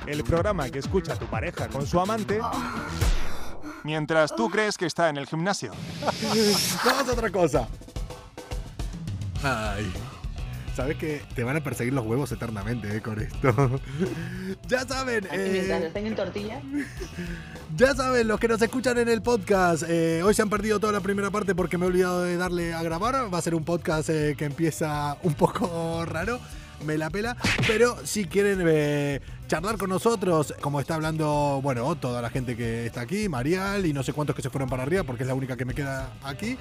El 0.06 0.24
programa 0.24 0.68
que 0.70 0.78
escucha 0.78 1.16
tu 1.16 1.26
pareja 1.26 1.68
con 1.68 1.86
su 1.86 2.00
amante 2.00 2.40
mientras 3.84 4.34
tú 4.34 4.50
crees 4.50 4.76
que 4.76 4.86
está 4.86 5.08
en 5.08 5.16
el 5.16 5.26
gimnasio. 5.26 5.72
Vamos 6.84 7.08
a 7.08 7.12
otra 7.12 7.30
cosa. 7.30 7.68
Ay. 9.42 9.92
Sabes 10.76 10.98
que 10.98 11.22
te 11.34 11.42
van 11.42 11.56
a 11.56 11.64
perseguir 11.64 11.94
los 11.94 12.04
huevos 12.04 12.30
eternamente 12.32 12.94
eh, 12.94 13.00
con 13.00 13.18
esto. 13.18 13.80
ya 14.68 14.86
saben, 14.86 15.24
Aquí 15.24 15.38
mientras 15.50 15.80
eh, 15.80 15.86
estén 15.86 16.06
en 16.06 16.14
tortilla. 16.14 16.60
ya 17.78 17.94
saben, 17.94 18.28
los 18.28 18.38
que 18.38 18.46
nos 18.46 18.60
escuchan 18.60 18.98
en 18.98 19.08
el 19.08 19.22
podcast, 19.22 19.84
eh, 19.88 20.20
hoy 20.22 20.34
se 20.34 20.42
han 20.42 20.50
perdido 20.50 20.78
toda 20.78 20.92
la 20.92 21.00
primera 21.00 21.30
parte 21.30 21.54
porque 21.54 21.78
me 21.78 21.86
he 21.86 21.88
olvidado 21.88 22.24
de 22.24 22.36
darle 22.36 22.74
a 22.74 22.82
grabar. 22.82 23.32
Va 23.32 23.38
a 23.38 23.40
ser 23.40 23.54
un 23.54 23.64
podcast 23.64 24.10
eh, 24.10 24.34
que 24.36 24.44
empieza 24.44 25.16
un 25.22 25.32
poco 25.32 26.04
raro, 26.06 26.40
me 26.84 26.98
la 26.98 27.08
pela. 27.08 27.38
Pero 27.66 27.96
si 28.04 28.26
quieren 28.26 28.62
eh, 28.66 29.22
charlar 29.48 29.78
con 29.78 29.88
nosotros, 29.88 30.52
como 30.60 30.78
está 30.78 30.96
hablando, 30.96 31.60
bueno, 31.62 31.94
toda 31.96 32.20
la 32.20 32.28
gente 32.28 32.54
que 32.54 32.84
está 32.84 33.00
aquí, 33.00 33.30
Marial 33.30 33.86
y 33.86 33.94
no 33.94 34.02
sé 34.02 34.12
cuántos 34.12 34.36
que 34.36 34.42
se 34.42 34.50
fueron 34.50 34.68
para 34.68 34.82
arriba 34.82 35.04
porque 35.04 35.22
es 35.22 35.26
la 35.26 35.34
única 35.34 35.56
que 35.56 35.64
me 35.64 35.72
queda 35.72 36.12
aquí. 36.22 36.58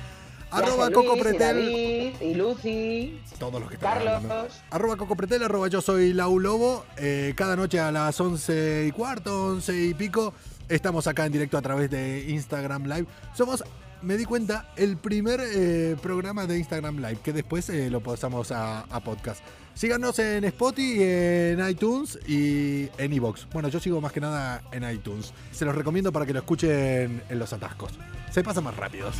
Arroba 0.56 0.92
Coco 0.92 1.10
Luis, 1.16 1.18
y 1.18 1.22
Pretel. 1.24 1.40
David, 1.58 2.22
y 2.22 2.34
Lucy. 2.36 3.22
Todos 3.40 3.60
los 3.60 3.70
que 3.70 3.76
están 3.76 3.94
Carlos. 3.94 4.14
hablando. 4.14 4.48
Arroba 4.72 4.98
Coco 4.98 5.16
Pretel, 5.16 5.44
arroba 5.44 5.68
yo 5.68 5.82
soy 5.82 6.14
Lau 6.14 6.40
Lobo. 6.40 6.86
Eh, 6.98 7.34
cada 7.36 7.56
noche 7.56 7.80
a 7.80 7.92
las 7.92 8.20
11 8.20 8.86
y 8.88 8.92
cuarto, 8.92 9.48
11 9.48 9.86
y 9.86 9.94
pico, 9.94 10.34
estamos 10.70 11.08
acá 11.08 11.26
en 11.26 11.32
directo 11.34 11.58
a 11.58 11.62
través 11.62 11.90
de 11.90 12.26
Instagram 12.30 12.86
Live. 12.86 13.06
Somos, 13.34 13.64
me 14.02 14.18
di 14.18 14.26
cuenta, 14.26 14.72
el 14.76 14.98
primer 14.98 15.42
eh, 15.44 15.96
programa 16.02 16.46
de 16.46 16.58
Instagram 16.58 16.98
Live, 16.98 17.20
que 17.24 17.34
después 17.34 17.70
eh, 17.70 17.90
lo 17.90 18.02
pasamos 18.02 18.52
a, 18.52 18.82
a 18.82 19.00
podcast. 19.02 19.44
Síganos 19.74 20.20
en 20.20 20.46
Spotify, 20.46 21.04
en 21.04 21.70
iTunes 21.70 22.18
y 22.26 22.88
en 22.98 23.12
iVoox. 23.12 23.48
Bueno, 23.52 23.68
yo 23.68 23.82
sigo 23.82 24.00
más 24.00 24.14
que 24.14 24.22
nada 24.22 24.62
en 24.72 24.90
iTunes. 24.90 25.34
Se 25.52 25.66
los 25.66 25.76
recomiendo 25.76 26.14
para 26.14 26.26
que 26.26 26.32
lo 26.32 26.40
escuchen 26.40 27.22
en 27.30 27.40
los 27.40 27.52
atascos. 27.52 27.92
Se 28.32 28.42
pasa 28.42 28.62
más 28.62 28.78
rápidos. 28.78 29.18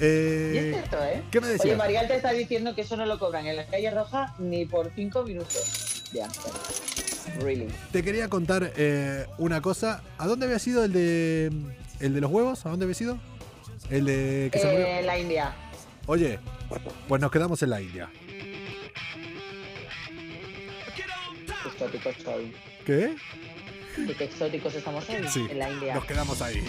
Y 0.00 0.04
es 0.04 0.64
Eh, 0.64 0.70
cierto, 0.72 1.04
¿eh? 1.04 1.22
¿Qué 1.30 1.40
me 1.40 1.46
decías? 1.48 1.64
Oye, 1.66 1.76
Marial 1.76 2.06
te 2.08 2.16
está 2.16 2.30
diciendo 2.32 2.74
que 2.74 2.82
eso 2.82 2.96
no 2.96 3.04
lo 3.06 3.18
cobran 3.18 3.46
en 3.46 3.56
la 3.56 3.66
calle 3.66 3.90
roja 3.90 4.34
ni 4.38 4.64
por 4.64 4.92
cinco 4.94 5.24
minutos 5.24 6.04
Amsterdam. 6.22 6.60
Really. 7.40 7.68
Te 7.92 8.02
quería 8.02 8.28
contar 8.28 8.72
eh, 8.76 9.26
una 9.38 9.60
cosa. 9.60 10.02
¿A 10.16 10.26
dónde 10.26 10.46
había 10.46 10.58
sido 10.58 10.84
el 10.84 10.92
de 10.92 11.50
el 12.00 12.14
de 12.14 12.20
los 12.20 12.30
huevos? 12.30 12.64
¿A 12.64 12.70
dónde 12.70 12.84
había 12.84 12.94
sido? 12.94 13.18
El 13.90 14.06
de 14.06 14.48
que 14.52 14.58
se 14.58 14.66
murió. 14.66 14.86
Eh, 14.86 15.02
la 15.02 15.18
India. 15.18 15.54
Oye, 16.06 16.38
pues 17.08 17.20
nos 17.20 17.30
quedamos 17.30 17.62
en 17.62 17.70
la 17.70 17.80
India. 17.82 18.08
¿Qué? 22.86 23.14
Y 24.06 24.14
qué 24.14 24.24
exóticos 24.24 24.74
estamos 24.74 25.08
hoy 25.08 25.16
Sí, 25.28 25.46
en 25.50 25.58
la 25.58 25.70
India. 25.70 25.94
nos 25.94 26.04
quedamos 26.04 26.40
ahí. 26.42 26.62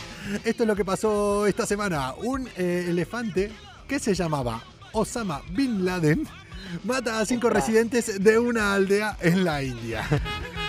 Esto 0.44 0.64
es 0.64 0.68
lo 0.68 0.76
que 0.76 0.86
pasó 0.86 1.46
esta 1.48 1.66
semana. 1.66 2.14
Un 2.16 2.48
eh, 2.58 2.86
elefante 2.90 3.52
que 3.88 4.00
se 4.00 4.14
llamaba 4.14 4.62
Osama 4.94 5.42
Bin 5.52 5.86
Laden 5.86 6.28
mata 6.84 7.20
a 7.20 7.26
cinco 7.26 7.50
residentes 7.50 8.22
de 8.24 8.38
una 8.40 8.74
aldea 8.74 9.18
en 9.22 9.44
la 9.44 9.62
India. 9.64 10.06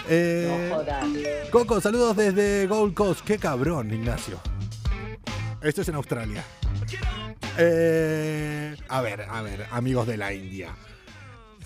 Eh, 0.08 0.68
No 0.70 0.76
jodas. 0.76 1.06
Coco, 1.50 1.80
saludos 1.80 2.16
desde 2.16 2.66
Gold 2.66 2.94
Coast. 2.94 3.20
Qué 3.24 3.38
cabrón, 3.38 3.92
Ignacio. 3.94 4.40
Esto 5.62 5.82
es 5.82 5.88
en 5.88 5.94
Australia. 5.94 6.42
Eh, 7.58 8.76
a 8.88 9.00
ver, 9.02 9.22
a 9.28 9.42
ver, 9.42 9.66
amigos 9.70 10.06
de 10.06 10.16
la 10.16 10.32
India. 10.32 10.74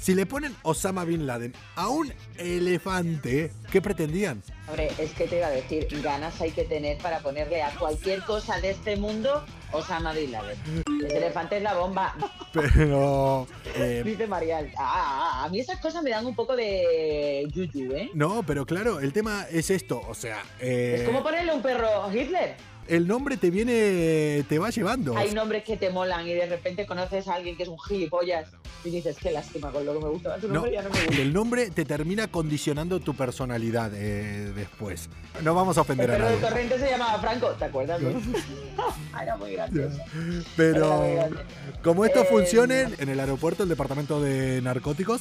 Si 0.05 0.15
le 0.15 0.27
ponen 0.27 0.55
Osama 0.65 1.03
Bin 1.07 1.27
Laden 1.27 1.55
a 1.77 1.89
un 1.89 2.13
elefante, 2.37 3.51
¿qué 3.73 3.81
pretendían? 3.81 4.43
Hombre, 4.69 4.91
es 4.99 5.13
que 5.13 5.27
te 5.27 5.39
iba 5.39 5.47
a 5.47 5.51
decir, 5.51 5.87
ganas 6.03 6.39
hay 6.43 6.51
que 6.51 6.65
tener 6.65 6.99
para 6.99 7.21
ponerle 7.21 7.63
a 7.63 7.71
cualquier 7.71 8.23
cosa 8.25 8.61
de 8.61 8.73
este 8.73 8.97
mundo 8.99 9.43
Osama 9.73 10.13
Bin 10.13 10.33
Laden. 10.33 10.59
Ese 11.07 11.17
elefante 11.17 11.57
es 11.57 11.63
la 11.63 11.73
bomba, 11.73 12.15
Pero. 12.53 13.47
eh, 13.77 14.03
dice 14.05 14.27
Marial. 14.27 14.71
Ah, 14.77 15.41
ah, 15.41 15.45
a 15.45 15.49
mí 15.49 15.61
esas 15.61 15.81
cosas 15.81 16.03
me 16.03 16.11
dan 16.11 16.27
un 16.27 16.35
poco 16.35 16.55
de 16.55 17.49
yuyu, 17.51 17.95
¿eh? 17.97 18.11
no, 18.13 18.43
pero 18.43 18.67
claro, 18.67 19.01
el 19.01 19.11
tema 19.15 19.47
es 19.51 19.71
esto. 19.71 20.03
O 20.07 20.15
sea, 20.15 20.43
eh, 20.61 20.97
Es 20.99 21.05
como 21.09 21.23
ponerle 21.23 21.55
un 21.55 21.63
perro 21.63 22.13
Hitler. 22.13 22.57
El 22.89 23.07
nombre 23.09 23.37
te 23.37 23.51
viene. 23.51 24.45
te 24.49 24.59
va 24.59 24.71
llevando. 24.71 25.17
Hay 25.17 25.33
nombres 25.33 25.65
que 25.65 25.77
te 25.77 25.91
molan 25.91 26.27
y 26.27 26.35
de 26.35 26.47
repente 26.47 26.87
conoces 26.87 27.29
a 27.29 27.35
alguien 27.35 27.57
que 27.57 27.63
es 27.65 27.69
un 27.69 27.79
gilipollas 27.79 28.49
y 28.85 28.91
dices, 28.91 29.17
qué 29.19 29.31
lástima, 29.31 29.71
con 29.71 29.85
lo 29.87 29.95
que 29.99 30.05
me 30.05 30.11
gusta 30.11 30.37
No, 30.43 30.49
nombre 30.49 30.73
ya 30.73 30.83
no 30.83 30.91
me 30.91 30.99
gusta. 31.01 31.15
y 31.15 31.21
el 31.23 31.33
nombre 31.33 31.71
te 31.71 31.85
termina 31.87 32.27
condicionando 32.29 33.01
tu 33.01 33.15
personalidad 33.15 33.91
eh, 33.95 34.53
después. 34.55 35.09
No 35.43 35.55
vamos 35.55 35.79
a 35.79 35.81
El 35.81 35.85
ofender 35.85 36.11
a 36.11 36.19
nadie. 36.19 36.37
Torrente 36.37 36.79
se 36.79 36.91
llamaba 36.91 37.19
Franco, 37.19 37.49
¿te 37.59 37.65
acuerdas? 37.65 38.01
no? 38.03 38.11
Era 39.23 39.37
muy 39.37 39.53
gracioso. 39.53 39.97
Era 39.97 40.45
Pero 40.57 40.97
muy 40.99 41.15
grande. 41.15 41.37
como 41.83 42.05
esto 42.05 42.21
Eh, 42.23 42.27
funcione 42.27 42.89
en 42.99 43.09
el 43.09 43.19
aeropuerto, 43.21 43.63
el 43.63 43.69
departamento 43.71 44.21
de 44.21 44.61
narcóticos 44.63 45.21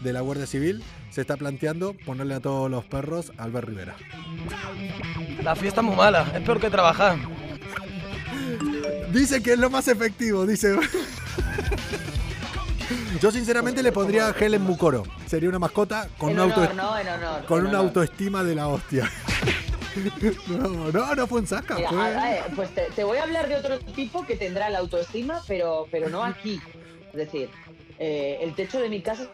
de 0.00 0.12
la 0.12 0.20
Guardia 0.20 0.46
Civil 0.46 0.82
se 1.10 1.20
está 1.22 1.36
planteando 1.36 1.94
ponerle 2.06 2.34
a 2.34 2.40
todos 2.40 2.70
los 2.70 2.84
perros 2.84 3.32
a 3.38 3.44
Albert 3.44 3.68
Rivera. 3.68 3.96
La 5.42 5.54
fiesta 5.56 5.80
es 5.80 5.86
muy 5.86 5.96
mala, 5.96 6.26
es 6.34 6.40
peor 6.42 6.60
que 6.60 6.70
trabajar. 6.70 7.16
Dice 9.12 9.42
que 9.42 9.52
es 9.54 9.58
lo 9.58 9.70
más 9.70 9.88
efectivo, 9.88 10.46
dice. 10.46 10.76
Yo 13.20 13.30
sinceramente 13.30 13.82
le 13.82 13.92
pondría 13.92 14.28
a 14.28 14.30
Helen 14.30 14.62
Mukoro. 14.62 15.02
Sería 15.26 15.48
una 15.48 15.58
mascota 15.58 16.08
con, 16.16 16.30
en 16.30 16.40
un 16.40 16.50
auto, 16.52 16.72
¿no? 16.74 16.90
Honor. 16.92 17.44
con 17.46 17.60
una 17.60 17.68
honor. 17.70 17.86
autoestima 17.86 18.42
de 18.42 18.54
la 18.54 18.68
hostia. 18.68 19.10
No, 20.48 20.90
no, 20.92 21.14
no 21.16 21.26
fue 21.26 21.40
un 21.40 21.46
saca. 21.46 21.74
Mira, 21.74 21.88
fue- 21.90 22.42
pues 22.56 22.74
te, 22.74 22.82
te 22.94 23.02
voy 23.04 23.18
a 23.18 23.24
hablar 23.24 23.48
de 23.48 23.56
otro 23.56 23.78
tipo 23.80 24.24
que 24.24 24.36
tendrá 24.36 24.70
la 24.70 24.78
autoestima, 24.78 25.42
pero, 25.48 25.86
pero 25.90 26.08
no 26.08 26.22
aquí. 26.24 26.60
Es 27.12 27.16
decir, 27.16 27.50
eh, 27.98 28.38
el 28.40 28.54
techo 28.54 28.78
de 28.80 28.88
mi 28.88 29.02
casa, 29.02 29.26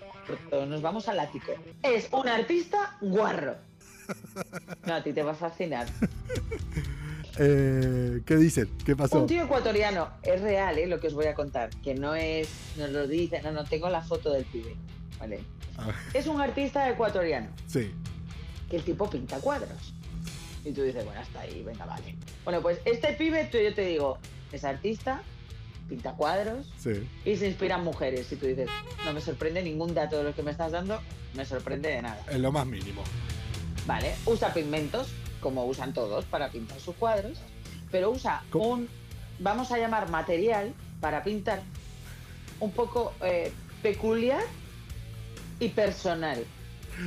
nos 0.66 0.83
vamos 0.83 1.09
al 1.09 1.21
ático. 1.21 1.52
Es 1.83 2.09
un 2.12 2.28
artista 2.28 2.97
guarro. 3.00 3.56
No, 4.87 4.95
a 4.95 5.02
ti 5.02 5.12
te 5.12 5.23
va 5.23 5.33
a 5.33 5.35
fascinar. 5.35 5.87
Eh, 7.38 8.23
¿Qué 8.25 8.37
dicen? 8.37 8.71
¿Qué 8.87 8.97
pasó? 8.97 9.21
Un 9.21 9.26
tío 9.26 9.45
ecuatoriano, 9.45 10.09
es 10.23 10.40
real, 10.40 10.78
¿eh? 10.78 10.87
Lo 10.87 11.00
que 11.00 11.09
os 11.09 11.12
voy 11.14 11.26
a 11.26 11.35
contar, 11.35 11.68
que 11.83 11.95
no 11.95 12.14
es, 12.14 12.49
nos 12.78 12.88
lo 12.90 13.06
dice, 13.06 13.42
no, 13.42 13.52
no 13.52 13.64
tengo 13.64 13.90
la 13.90 14.00
foto 14.00 14.33
del 14.33 14.47
pibe, 14.47 14.75
¿vale? 15.18 15.40
A 15.76 15.87
ver, 15.88 15.95
Es 16.14 16.26
un 16.28 16.40
artista 16.40 16.88
ecuatoriano, 16.88 17.49
Sí. 17.66 17.92
que 18.71 18.76
el 18.76 18.85
tipo 18.85 19.11
pinta 19.11 19.38
cuadros. 19.38 19.92
Y 20.64 20.73
tú 20.73 20.83
dices, 20.83 21.04
bueno, 21.04 21.21
hasta 21.21 21.40
ahí, 21.40 21.62
venga, 21.62 21.85
vale. 21.85 22.16
Bueno, 22.45 22.62
pues 22.62 22.78
este 22.87 23.12
pibe, 23.12 23.45
tú- 23.52 23.59
yo 23.59 23.75
te 23.75 23.83
digo, 23.83 24.16
es 24.50 24.64
artista, 24.64 25.21
pinta 25.88 26.12
cuadros 26.12 26.66
Sí. 26.78 27.09
y 27.25 27.37
se 27.37 27.49
inspira 27.49 27.76
en 27.76 27.85
mujeres. 27.85 28.31
Y 28.33 28.37
tú 28.37 28.47
dices, 28.47 28.69
no 29.05 29.12
me 29.12 29.21
sorprende 29.21 29.62
ningún 29.62 29.95
dato 29.95 30.19
de 30.19 30.25
los 30.25 30.35
que 30.35 30.43
me 30.43 30.50
estás 30.50 30.73
dando, 30.73 31.00
me 31.35 31.45
sorprende 31.45 31.88
de 31.90 32.02
nada. 32.02 32.23
En 32.31 32.43
lo 32.43 32.52
más 32.52 32.66
mínimo. 32.66 33.02
Vale, 33.87 34.14
usa 34.26 34.52
pigmentos, 34.52 35.09
como 35.40 35.64
usan 35.66 35.93
todos 35.93 36.25
para 36.25 36.50
pintar 36.50 36.81
sus 36.81 36.97
cuadros, 36.97 37.38
pero 37.90 38.11
usa 38.11 38.43
¿Cómo? 38.50 38.64
un, 38.71 38.88
vamos 39.38 39.71
a 39.71 39.78
llamar 39.78 40.11
material 40.11 40.75
para 41.00 41.23
pintar, 41.23 41.62
un 42.59 42.73
poco 42.73 43.12
eh, 43.23 43.52
peculiar 43.83 44.43
y 45.61 45.69
personal. 45.69 46.45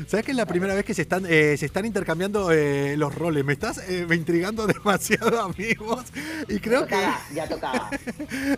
¿Sabes 0.08 0.26
que 0.26 0.32
es 0.32 0.38
la 0.38 0.46
primera 0.46 0.74
vez 0.76 0.86
que 0.86 0.94
se 0.94 1.02
están, 1.04 1.26
eh, 1.28 1.56
se 1.58 1.66
están 1.66 1.86
intercambiando 1.86 2.52
eh, 2.52 2.96
los 2.98 3.14
roles? 3.14 3.44
Me 3.46 3.54
estás 3.54 3.78
eh, 3.90 4.06
me 4.08 4.16
intrigando 4.16 4.68
demasiado, 4.68 5.42
amigos. 5.42 6.06
Y 6.48 6.60
creo 6.60 6.86
que 6.86 6.96
ya 7.34 7.48
tocaba, 7.48 7.90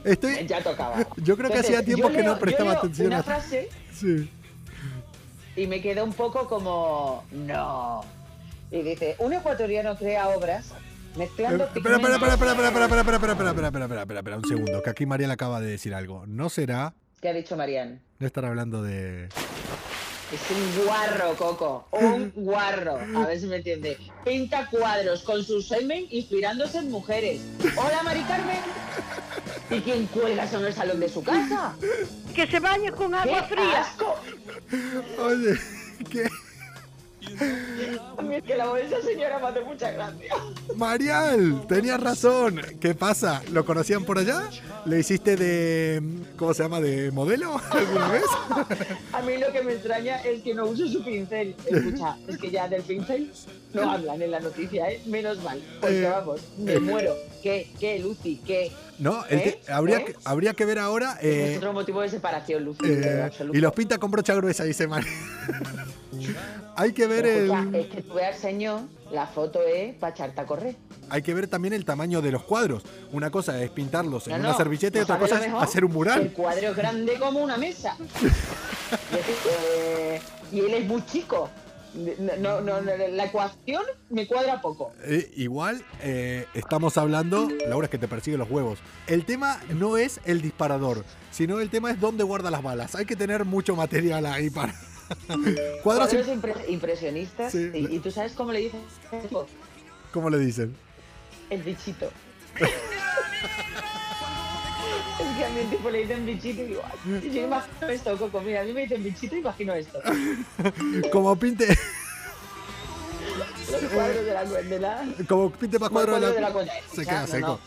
estoy. 0.03 0.45
ya 0.47 0.61
tocaba. 0.61 1.07
Yo 1.17 1.37
creo 1.37 1.49
que 1.49 1.59
hacía 1.59 1.83
tiempo 1.83 2.09
que 2.09 2.23
no 2.23 2.37
prestaba 2.37 2.65
yo 2.65 2.71
leo 2.71 2.79
atención 2.79 3.07
Una 3.07 3.23
frase 3.23 3.69
Sí. 3.93 4.29
y 5.55 5.67
me 5.67 5.81
quedé 5.81 6.01
un 6.01 6.13
poco 6.13 6.47
como, 6.47 7.23
no. 7.31 8.01
Y 8.71 8.81
dice, 8.83 9.15
un 9.19 9.33
ecuatoriano 9.33 9.97
crea 9.97 10.29
obras 10.29 10.73
mezclando 11.17 11.65
Espera, 11.65 11.95
espera, 11.97 12.15
espera, 12.15 12.33
espera, 12.33 12.51
espera, 12.53 12.67
espera, 12.67 13.01
espera, 13.01 13.01
espera, 13.01 13.31
espera, 13.31 13.31
espera, 13.31 13.51
espera, 13.51 13.85
espera, 13.85 14.01
espera, 14.01 14.19
espera, 14.19 14.37
un 14.37 14.47
segundo, 14.47 14.81
que 14.81 14.89
aquí 14.89 15.05
Mariela 15.05 15.33
acaba 15.33 15.59
de 15.59 15.67
decir 15.67 15.93
algo. 15.93 16.25
¿No 16.25 16.49
será? 16.49 16.93
¿Qué 17.21 17.29
ha 17.29 17.33
dicho 17.33 17.55
Marian? 17.55 18.01
No 18.19 18.27
estar 18.27 18.45
hablando 18.45 18.81
de. 18.81 19.29
Es 20.31 20.39
un 20.49 20.85
guarro, 20.85 21.35
Coco. 21.35 21.87
Un 21.91 22.31
guarro. 22.35 22.99
A 23.17 23.27
ver 23.27 23.39
si 23.39 23.47
me 23.47 23.57
entiende. 23.57 23.97
Pinta 24.23 24.67
cuadros 24.69 25.23
con 25.23 25.43
su 25.43 25.61
semen 25.61 26.07
inspirándose 26.09 26.77
en 26.77 26.89
mujeres. 26.89 27.41
Hola, 27.75 28.01
Mari 28.03 28.21
Carmen. 28.21 28.59
¿Y 29.69 29.81
quién 29.81 30.07
cuelga 30.07 30.45
eso 30.45 30.59
en 30.59 30.65
el 30.67 30.73
salón 30.73 30.99
de 30.99 31.09
su 31.09 31.21
casa? 31.23 31.73
Que 32.33 32.47
se 32.47 32.59
bañe 32.59 32.91
con 32.91 33.11
¡Qué 33.11 33.17
agua 33.17 33.43
fría. 33.43 33.81
asco! 33.81 34.15
Oye, 35.19 35.59
¿qué? 36.09 36.29
A 38.17 38.21
mí 38.21 38.35
es 38.35 38.43
que 38.43 38.55
la 38.55 38.65
voz 38.67 38.75
de 38.77 38.85
esa 38.85 39.01
señora 39.01 39.39
me 39.39 39.47
hace 39.47 39.61
mucha 39.61 39.91
gracia. 39.91 40.33
Marial, 40.75 41.65
tenías 41.67 41.99
razón. 42.01 42.61
¿Qué 42.79 42.93
pasa? 42.95 43.41
¿Lo 43.51 43.65
conocían 43.65 44.03
por 44.05 44.17
allá? 44.19 44.49
¿Le 44.85 44.99
hiciste 44.99 45.35
de. 45.35 46.01
¿Cómo 46.37 46.53
se 46.53 46.63
llama? 46.63 46.79
¿De 46.81 47.11
modelo 47.11 47.59
alguna 47.71 48.07
vez? 48.09 48.23
A 49.13 49.21
mí 49.21 49.37
lo 49.37 49.51
que 49.51 49.61
me 49.61 49.73
extraña 49.73 50.17
es 50.23 50.41
que 50.41 50.53
no 50.53 50.65
uso 50.65 50.87
su 50.87 51.03
pincel. 51.03 51.55
Escucha, 51.65 52.17
es 52.27 52.37
que 52.37 52.49
ya 52.51 52.67
del 52.67 52.81
pincel 52.83 53.31
no 53.73 53.89
hablan 53.91 54.21
en 54.21 54.31
la 54.31 54.39
noticia, 54.39 54.89
¿eh? 54.89 55.01
Menos 55.05 55.41
mal. 55.43 55.61
Porque 55.79 56.01
Eh, 56.03 56.09
vamos, 56.09 56.41
me 56.57 56.79
muero. 56.79 57.13
¿Qué, 57.41 57.71
qué, 57.79 57.99
Lucy? 57.99 58.41
¿Qué? 58.45 58.71
No, 58.99 59.25
el 59.25 59.39
¿Eh? 59.39 59.59
te- 59.65 59.71
habría, 59.73 59.97
¿Eh? 59.99 60.05
que, 60.05 60.15
habría 60.23 60.53
que 60.53 60.65
ver 60.65 60.77
ahora. 60.79 61.17
es 61.21 61.53
eh, 61.53 61.57
otro 61.57 61.73
motivo 61.73 62.01
de 62.01 62.09
separación, 62.09 62.63
Lucy. 62.63 62.79
eh, 62.85 63.29
y 63.51 63.57
los 63.57 63.73
pinta 63.73 63.97
con 63.97 64.11
brocha 64.11 64.35
gruesa, 64.35 64.63
dice 64.63 64.87
Marial. 64.87 65.11
hay 66.75 66.93
que 66.93 67.07
ver 67.07 67.25
el. 67.25 67.51
escucha, 67.51 67.77
es 67.79 67.87
que 67.87 68.01
tú 68.03 68.13
veas, 68.13 68.37
señor, 68.39 68.81
la 69.11 69.25
foto 69.27 69.59
es 69.63 69.95
para 69.95 70.13
echarte 70.13 70.41
a 70.41 70.45
correr. 70.45 70.75
Hay 71.09 71.23
que 71.23 71.33
ver 71.33 71.47
también 71.47 71.73
el 71.73 71.83
tamaño 71.83 72.21
de 72.21 72.31
los 72.31 72.43
cuadros. 72.43 72.83
Una 73.11 73.31
cosa 73.31 73.61
es 73.61 73.69
pintarlos 73.71 74.27
en 74.27 74.33
No, 74.41 74.49
una 74.49 74.55
servilleta 74.57 74.97
y 74.97 75.01
¿no 75.01 75.03
otra 75.03 75.17
cosa 75.19 75.43
es 75.45 75.51
hacer 75.53 75.83
un 75.83 75.91
El 75.91 75.95
mural. 75.97 76.31
cuadro 76.33 76.69
es 76.69 76.75
grande 76.75 77.17
como 77.19 77.39
una 77.39 77.57
mesa. 77.57 77.97
es 79.11 80.21
y 80.53 80.59
él 80.59 80.73
es 80.73 80.85
muy 80.85 81.05
chico. 81.05 81.49
No, 81.93 82.61
no, 82.61 82.79
no, 82.81 82.95
la 83.09 83.25
ecuación 83.25 83.83
me 84.09 84.25
cuadra 84.25 84.61
poco. 84.61 84.93
Eh, 85.03 85.31
igual 85.35 85.83
eh, 86.01 86.45
estamos 86.53 86.97
hablando, 86.97 87.49
Laura, 87.67 87.85
es 87.85 87.91
que 87.91 87.97
te 87.97 88.07
persigue 88.07 88.37
los 88.37 88.49
huevos. 88.49 88.79
El 89.07 89.25
tema 89.25 89.59
no 89.75 89.97
es 89.97 90.21
el 90.25 90.41
disparador, 90.41 91.03
sino 91.31 91.59
el 91.59 91.69
tema 91.69 91.91
es 91.91 91.99
dónde 91.99 92.23
guarda 92.23 92.49
las 92.49 92.63
balas. 92.63 92.95
Hay 92.95 93.05
que 93.05 93.15
tener 93.17 93.43
mucho 93.43 93.75
material 93.75 94.25
ahí 94.25 94.49
para. 94.49 94.73
Cuadros, 95.83 96.07
Cuadros 96.09 96.27
impre- 96.27 96.69
impresionistas. 96.69 97.51
Sí. 97.51 97.69
Y, 97.73 97.95
y 97.95 97.99
tú 97.99 98.09
sabes 98.11 98.31
cómo 98.31 98.53
le 98.53 98.59
dicen 98.59 98.79
¿cómo 100.13 100.29
le 100.29 100.37
dicen? 100.39 100.73
el 101.49 101.61
bichito. 101.63 102.09
a 105.43 105.49
mí 105.49 105.59
el 105.61 105.69
tipo 105.69 105.89
le 105.89 105.99
dicen 105.99 106.25
bichito 106.25 106.61
y 106.61 106.65
digo, 106.67 106.81
"Ay, 106.85 107.31
yo 107.31 107.41
imagino 107.43 107.87
esto, 107.89 108.17
Coco. 108.17 108.41
Mira, 108.41 108.61
a 108.61 108.63
mí 108.63 108.73
me 108.73 108.81
dicen 108.81 109.03
bichito 109.03 109.35
y 109.35 109.39
imagino 109.39 109.73
esto. 109.73 109.99
Como 111.11 111.35
pinte, 111.35 111.67
Los 113.71 113.91
cuadros 113.91 114.25
de 114.25 114.33
la, 114.33 114.43
de 114.45 114.79
la, 114.79 115.05
como 115.27 115.49
pinte 115.51 115.77
de 115.79 115.89
cuadros 115.89 116.35
de 116.35 116.41
la 116.41 116.51
cuenta. 116.51 116.73
se 116.93 117.05
queda 117.05 117.25
seco. 117.27 117.47
no. 117.47 117.59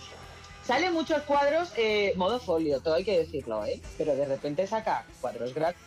Salen 0.67 0.93
muchos 0.95 1.23
cuadros 1.25 1.73
eh, 1.77 2.15
modo 2.17 2.39
folio, 2.41 2.81
todo 2.81 2.95
hay 2.95 3.05
que 3.05 3.19
decirlo, 3.19 3.65
¿eh? 3.67 3.81
Pero 3.99 4.17
de 4.17 4.25
repente 4.25 4.67
saca 4.67 5.05
cuadros 5.21 5.53
gratis. 5.55 5.83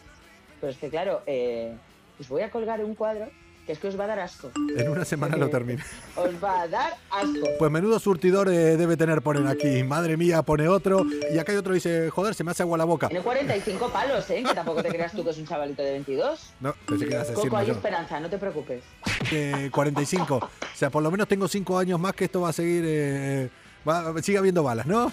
Pero 0.62 0.72
es 0.72 0.78
que 0.78 0.90
claro, 0.90 1.22
eh, 1.26 1.74
os 2.20 2.28
voy 2.30 2.42
a 2.44 2.52
colgar 2.52 2.84
un 2.84 2.94
cuadro 2.96 3.28
que 3.68 3.74
es 3.74 3.80
que 3.80 3.88
os 3.90 4.00
va 4.00 4.06
a 4.06 4.08
dar 4.08 4.20
asco. 4.22 4.50
En 4.78 4.90
una 4.90 5.06
semana 5.06 5.36
lo 5.38 5.50
termino. 5.50 5.84
Os 6.16 6.42
va 6.44 6.62
a 6.62 6.68
dar 6.68 6.94
asco. 7.12 7.48
Pues 7.60 7.70
menudo 7.72 8.00
surtidor 8.00 8.48
eh, 8.50 8.78
debe 8.78 8.98
tener, 8.98 9.22
ponen 9.22 9.46
aquí. 9.46 9.84
Madre 9.84 10.18
mía, 10.18 10.42
pone 10.42 10.68
otro. 10.70 11.06
Y 11.32 11.38
acá 11.38 11.52
hay 11.52 11.58
otro 11.60 11.74
dice, 11.74 12.10
joder, 12.10 12.34
se 12.34 12.44
me 12.44 12.52
hace 12.52 12.64
agua 12.64 12.78
la 12.78 12.86
boca. 12.86 13.10
Tiene 13.10 13.24
45 13.24 13.90
palos, 13.92 14.28
¿eh? 14.32 14.44
Que 14.48 14.56
tampoco 14.56 14.82
te 14.82 14.90
creas 14.90 15.12
tú 15.12 15.24
que 15.24 15.30
es 15.32 15.38
un 15.38 15.46
chavalito 15.46 15.84
de 15.84 15.92
22. 15.92 16.54
No, 16.62 16.74
pensé 16.88 17.06
que 17.06 17.14
ibas 17.14 17.28
a 17.28 17.32
decir 17.32 17.36
Coco, 17.44 17.58
hay 17.58 17.64
mayor. 17.66 17.76
esperanza, 17.76 18.20
no 18.22 18.30
te 18.30 18.38
preocupes. 18.38 18.84
Eh, 19.32 19.70
45. 19.72 20.36
O 20.38 20.50
sea, 20.74 20.90
por 20.90 21.04
lo 21.04 21.12
menos 21.12 21.28
tengo 21.28 21.48
5 21.48 21.78
años 21.78 22.00
más 22.00 22.14
que 22.14 22.26
esto 22.26 22.42
va 22.42 22.50
a 22.50 22.54
seguir... 22.54 22.84
eh, 22.88 23.50
va- 23.88 24.14
sigue 24.24 24.38
habiendo 24.38 24.64
balas, 24.64 24.86
¿no? 24.86 25.12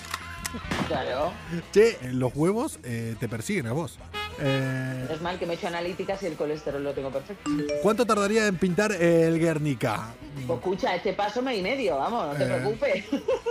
Claro. 0.88 1.32
Che, 1.72 1.98
los 2.12 2.32
huevos 2.34 2.78
eh, 2.84 3.16
te 3.18 3.28
persiguen 3.28 3.66
a 3.66 3.72
vos. 3.72 3.98
Eh, 4.40 5.06
Es 5.12 5.20
mal 5.20 5.38
que 5.38 5.46
me 5.46 5.52
he 5.52 5.56
hecho 5.56 5.68
analíticas 5.68 6.20
y 6.24 6.26
el 6.26 6.34
colesterol 6.34 6.82
lo 6.82 6.92
tengo 6.92 7.10
perfecto. 7.10 7.48
¿Cuánto 7.82 8.04
tardaría 8.04 8.46
en 8.48 8.56
pintar 8.56 8.90
el 8.92 9.38
Guernica? 9.38 10.08
Pues 10.46 10.58
escucha, 10.58 10.94
este 10.96 11.12
paso 11.12 11.40
me 11.40 11.56
y 11.56 11.62
medio, 11.62 11.96
vamos, 11.96 12.26
no 12.26 12.34
te 12.34 12.42
Eh, 12.44 12.46
preocupes. 12.46 13.04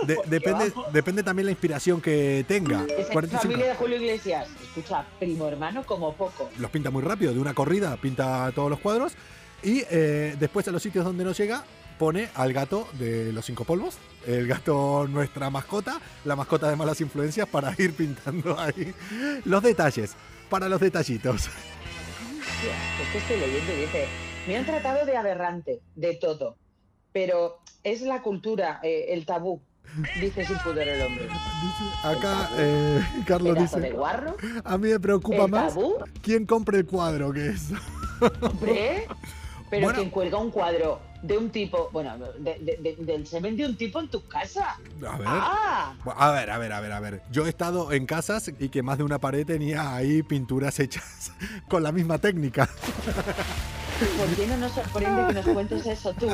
De- 0.06 0.18
depende, 0.26 0.72
depende 0.92 1.22
también 1.22 1.46
la 1.46 1.52
inspiración 1.52 2.00
que 2.02 2.44
tenga. 2.46 2.84
Es 2.98 3.06
45. 3.06 3.42
familia 3.42 3.66
de 3.68 3.74
Julio 3.76 3.96
Iglesias. 3.96 4.48
Escucha, 4.62 5.04
primo 5.18 5.48
hermano 5.48 5.84
como 5.86 6.12
poco. 6.14 6.50
Los 6.58 6.70
pinta 6.70 6.90
muy 6.90 7.02
rápido, 7.02 7.32
de 7.32 7.40
una 7.40 7.54
corrida 7.54 7.96
pinta 7.96 8.52
todos 8.54 8.68
los 8.68 8.78
cuadros. 8.80 9.12
Y 9.62 9.82
eh, 9.90 10.36
después 10.38 10.68
a 10.68 10.70
los 10.70 10.82
sitios 10.82 11.06
donde 11.06 11.24
no 11.24 11.32
llega, 11.32 11.64
pone 11.98 12.28
al 12.34 12.52
gato 12.52 12.88
de 12.98 13.32
los 13.32 13.44
cinco 13.44 13.64
polvos. 13.64 13.96
El 14.26 14.46
gato, 14.46 15.06
nuestra 15.08 15.50
mascota, 15.50 16.00
la 16.24 16.34
mascota 16.36 16.70
de 16.70 16.76
malas 16.76 17.00
influencias, 17.00 17.48
para 17.48 17.74
ir 17.78 17.92
pintando 17.94 18.58
ahí 18.58 18.94
los 19.44 19.62
detalles, 19.62 20.14
para 20.48 20.68
los 20.68 20.80
detallitos. 20.80 21.46
Es 21.46 23.08
que 23.12 23.18
estoy 23.18 23.38
leyendo 23.38 23.72
y 23.72 23.76
dice, 23.82 24.06
me 24.48 24.56
han 24.56 24.64
tratado 24.64 25.04
de 25.04 25.16
aberrante, 25.16 25.80
de 25.94 26.14
todo, 26.14 26.56
pero 27.12 27.58
es 27.82 28.00
la 28.00 28.22
cultura, 28.22 28.80
eh, 28.82 29.06
el 29.10 29.26
tabú, 29.26 29.60
dice 30.18 30.46
sin 30.46 30.56
pudor 30.58 30.88
el 30.88 31.02
hombre. 31.02 31.28
Acá 32.02 32.50
eh, 32.56 33.04
Carlos 33.26 33.54
Pedazo 33.54 33.76
de 33.76 33.82
dice, 33.82 33.96
guarro, 33.96 34.36
a 34.64 34.78
mí 34.78 34.88
me 34.88 35.00
preocupa 35.00 35.46
más 35.46 35.74
quién 36.22 36.46
compre 36.46 36.78
el 36.78 36.86
cuadro 36.86 37.32
que 37.32 37.48
es. 37.48 37.70
hombre, 38.40 39.06
pero 39.68 39.84
Bueno. 39.84 39.98
quien 39.98 40.10
cuelga 40.10 40.38
un 40.38 40.50
cuadro 40.50 41.00
de 41.26 41.38
un 41.38 41.48
tipo, 41.50 41.88
bueno, 41.90 42.16
de- 42.38 42.58
de- 42.58 42.76
de- 42.82 42.96
del 43.04 43.26
semen 43.26 43.56
de 43.56 43.64
un 43.64 43.76
tipo 43.76 43.98
en 43.98 44.08
tu 44.08 44.26
casa. 44.28 44.76
A 45.08 45.16
ver. 45.18 45.26
Ah, 45.26 45.94
A 46.16 46.30
ver, 46.32 46.50
a 46.50 46.58
ver, 46.58 46.72
a 46.72 46.80
ver, 46.80 46.92
a 46.92 47.00
ver. 47.00 47.22
Yo 47.30 47.46
he 47.46 47.48
estado 47.48 47.92
en 47.92 48.04
casas 48.04 48.50
y 48.58 48.68
que 48.68 48.82
más 48.82 48.98
de 48.98 49.04
una 49.04 49.18
pared 49.18 49.46
tenía 49.46 49.94
ahí 49.94 50.22
pinturas 50.22 50.78
hechas 50.80 51.32
con 51.68 51.82
la 51.82 51.92
misma 51.92 52.18
técnica. 52.18 52.68
¿por 54.18 54.28
qué 54.36 54.46
no 54.48 54.56
nos 54.58 54.72
sorprende 54.72 55.26
que 55.28 55.32
nos 55.34 55.46
cuentes 55.46 55.86
eso 55.86 56.12
tú? 56.14 56.28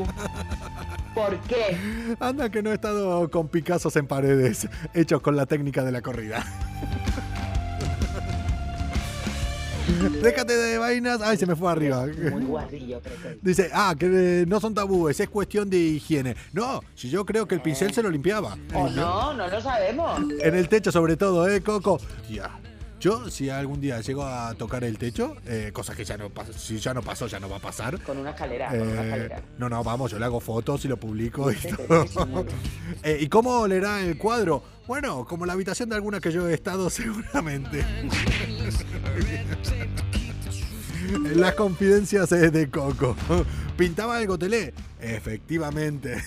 ¿Por 1.14 1.38
qué? 1.40 1.76
Anda 2.18 2.49
que 2.50 2.62
no 2.62 2.70
he 2.70 2.75
estado 2.75 3.30
con 3.30 3.49
Picassos 3.49 3.94
en 3.97 4.06
paredes 4.06 4.68
hechos 4.94 5.20
con 5.20 5.37
la 5.37 5.47
técnica 5.47 5.85
de 5.85 5.92
la 5.92 6.00
corrida. 6.02 6.44
Déjate 10.23 10.57
de 10.57 10.78
vainas. 10.78 11.21
Ay, 11.23 11.37
se 11.37 11.47
me 11.47 11.57
fue 11.57 11.71
arriba. 11.71 12.07
Muy 12.30 12.45
guarrillo. 12.45 13.00
Dice, 13.42 13.71
ah, 13.73 13.95
que 13.99 14.07
eh, 14.42 14.45
no 14.47 14.61
son 14.61 14.75
tabúes, 14.75 15.19
es 15.21 15.28
cuestión 15.28 15.69
de 15.71 15.78
higiene. 15.78 16.37
No, 16.52 16.80
si 16.95 17.11
yo 17.11 17.25
creo 17.25 17.47
que 17.47 17.54
el 17.54 17.62
pincel 17.62 17.92
se 17.92 18.02
lo 18.02 18.11
limpiaba. 18.11 18.57
O 18.75 18.87
Y 18.88 18.95
yo- 18.95 18.97
no, 18.97 19.35
no 19.35 19.49
lo 19.49 19.61
sabemos. 19.61 20.21
En 20.40 20.54
el 20.54 20.69
techo 20.69 20.90
sobre 20.92 21.16
todo, 21.16 21.49
¿eh, 21.49 21.61
Coco? 21.61 22.00
Ya. 22.30 22.50
Yo, 23.00 23.30
si 23.30 23.49
algún 23.49 23.80
día 23.80 23.99
llego 24.02 24.25
a 24.25 24.52
tocar 24.54 24.85
el 24.85 24.99
techo, 24.99 25.35
eh, 25.47 25.71
cosa 25.73 25.95
que 25.95 26.04
ya 26.04 26.19
no 26.19 26.28
pasó, 26.28 26.52
si 26.52 26.78
ya 26.78 26.92
no 26.92 27.00
pasó, 27.00 27.26
ya 27.26 27.40
no 27.40 27.49
va 27.49 27.57
a 27.57 27.61
pasar. 27.61 27.99
Con 28.02 28.19
una 28.19 28.30
escalera, 28.30 28.69
con 28.69 28.83
una 28.83 29.02
eh, 29.02 29.04
escalera. 29.07 29.42
no, 29.57 29.71
no, 29.71 29.83
vamos, 29.83 30.11
yo 30.11 30.19
le 30.19 30.26
hago 30.26 30.38
fotos 30.38 30.85
y 30.85 30.88
lo 30.88 30.99
publico 30.99 31.50
y 31.50 31.57
todo. 31.57 32.04
Eh, 33.02 33.19
¿Y 33.21 33.28
cómo 33.28 33.66
leerá 33.66 34.02
el 34.02 34.19
cuadro? 34.19 34.62
Bueno, 34.87 35.25
como 35.25 35.47
la 35.47 35.54
habitación 35.54 35.88
de 35.88 35.95
alguna 35.95 36.21
que 36.21 36.30
yo 36.30 36.47
he 36.49 36.52
estado 36.52 36.90
seguramente. 36.90 37.83
Las 41.35 41.54
confidencias 41.54 42.30
eh, 42.33 42.50
de 42.50 42.69
Coco. 42.69 43.16
¿Pintaba 43.78 44.21
el 44.21 44.26
gotelé? 44.26 44.75
Efectivamente. 45.00 46.23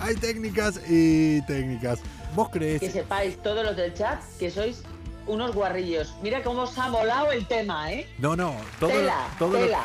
Hay 0.00 0.14
técnicas 0.14 0.80
y 0.88 1.42
técnicas. 1.42 1.98
¿Vos 2.34 2.48
crees? 2.50 2.80
Que 2.80 2.90
sepáis 2.90 3.40
todos 3.42 3.64
los 3.64 3.76
del 3.76 3.94
chat 3.94 4.20
que 4.38 4.50
sois 4.50 4.82
unos 5.26 5.54
guarrillos. 5.54 6.14
Mira 6.22 6.42
cómo 6.42 6.62
os 6.62 6.76
ha 6.78 6.88
molado 6.88 7.32
el 7.32 7.46
tema, 7.46 7.90
¿eh? 7.92 8.06
No, 8.18 8.36
no, 8.36 8.54
todo, 8.78 8.90
Tela, 8.90 9.26
todo 9.38 9.52
lo- 9.52 9.58
tela. 9.60 9.80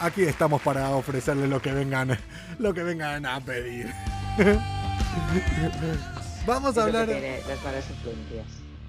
aquí 0.00 0.22
estamos 0.22 0.60
para 0.62 0.90
ofrecerles 0.90 1.48
lo 1.48 1.60
que 1.62 1.72
vengan, 1.72 2.18
lo 2.58 2.74
que 2.74 2.82
vengan 2.82 3.24
a 3.26 3.40
pedir. 3.40 3.92
Vamos 6.46 6.76
a 6.78 6.84
hablar 6.84 7.06
tiene 7.06 7.40
las 7.46 7.62
malas 7.62 7.84
influencias. 7.90 8.46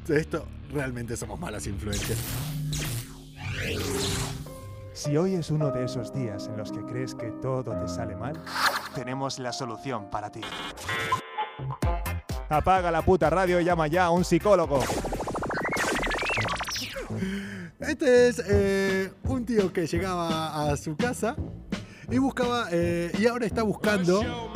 de 0.08 0.20
esto. 0.20 0.48
Realmente 0.72 1.18
somos 1.18 1.38
malas 1.40 1.68
influencias. 1.68 2.18
Si 4.94 5.18
hoy 5.18 5.36
es 5.36 5.50
uno 5.52 5.70
de 5.72 5.84
esos 5.86 6.14
días 6.14 6.48
en 6.48 6.58
los 6.58 6.72
que 6.72 6.80
crees 6.86 7.14
que 7.14 7.28
todo 7.42 7.76
te 7.78 7.88
sale 7.90 8.16
mal, 8.16 8.42
tenemos 8.96 9.38
la 9.40 9.52
solución 9.52 10.10
para 10.10 10.32
ti. 10.32 10.42
Apaga 12.52 12.92
la 12.92 13.02
puta 13.02 13.30
radio 13.30 13.62
y 13.62 13.64
llama 13.64 13.88
ya 13.88 14.06
a 14.06 14.10
un 14.12 14.26
psicólogo. 14.26 14.84
Este 17.80 18.28
es 18.28 18.44
eh, 18.46 19.10
un 19.24 19.46
tío 19.46 19.72
que 19.72 19.88
llegaba 19.88 20.70
a 20.70 20.76
su 20.76 20.98
casa 20.98 21.38
y 22.10 22.18
buscaba 22.18 22.68
eh, 22.70 23.10
y 23.18 23.26
ahora 23.26 23.46
está 23.46 23.64
buscando. 23.64 24.52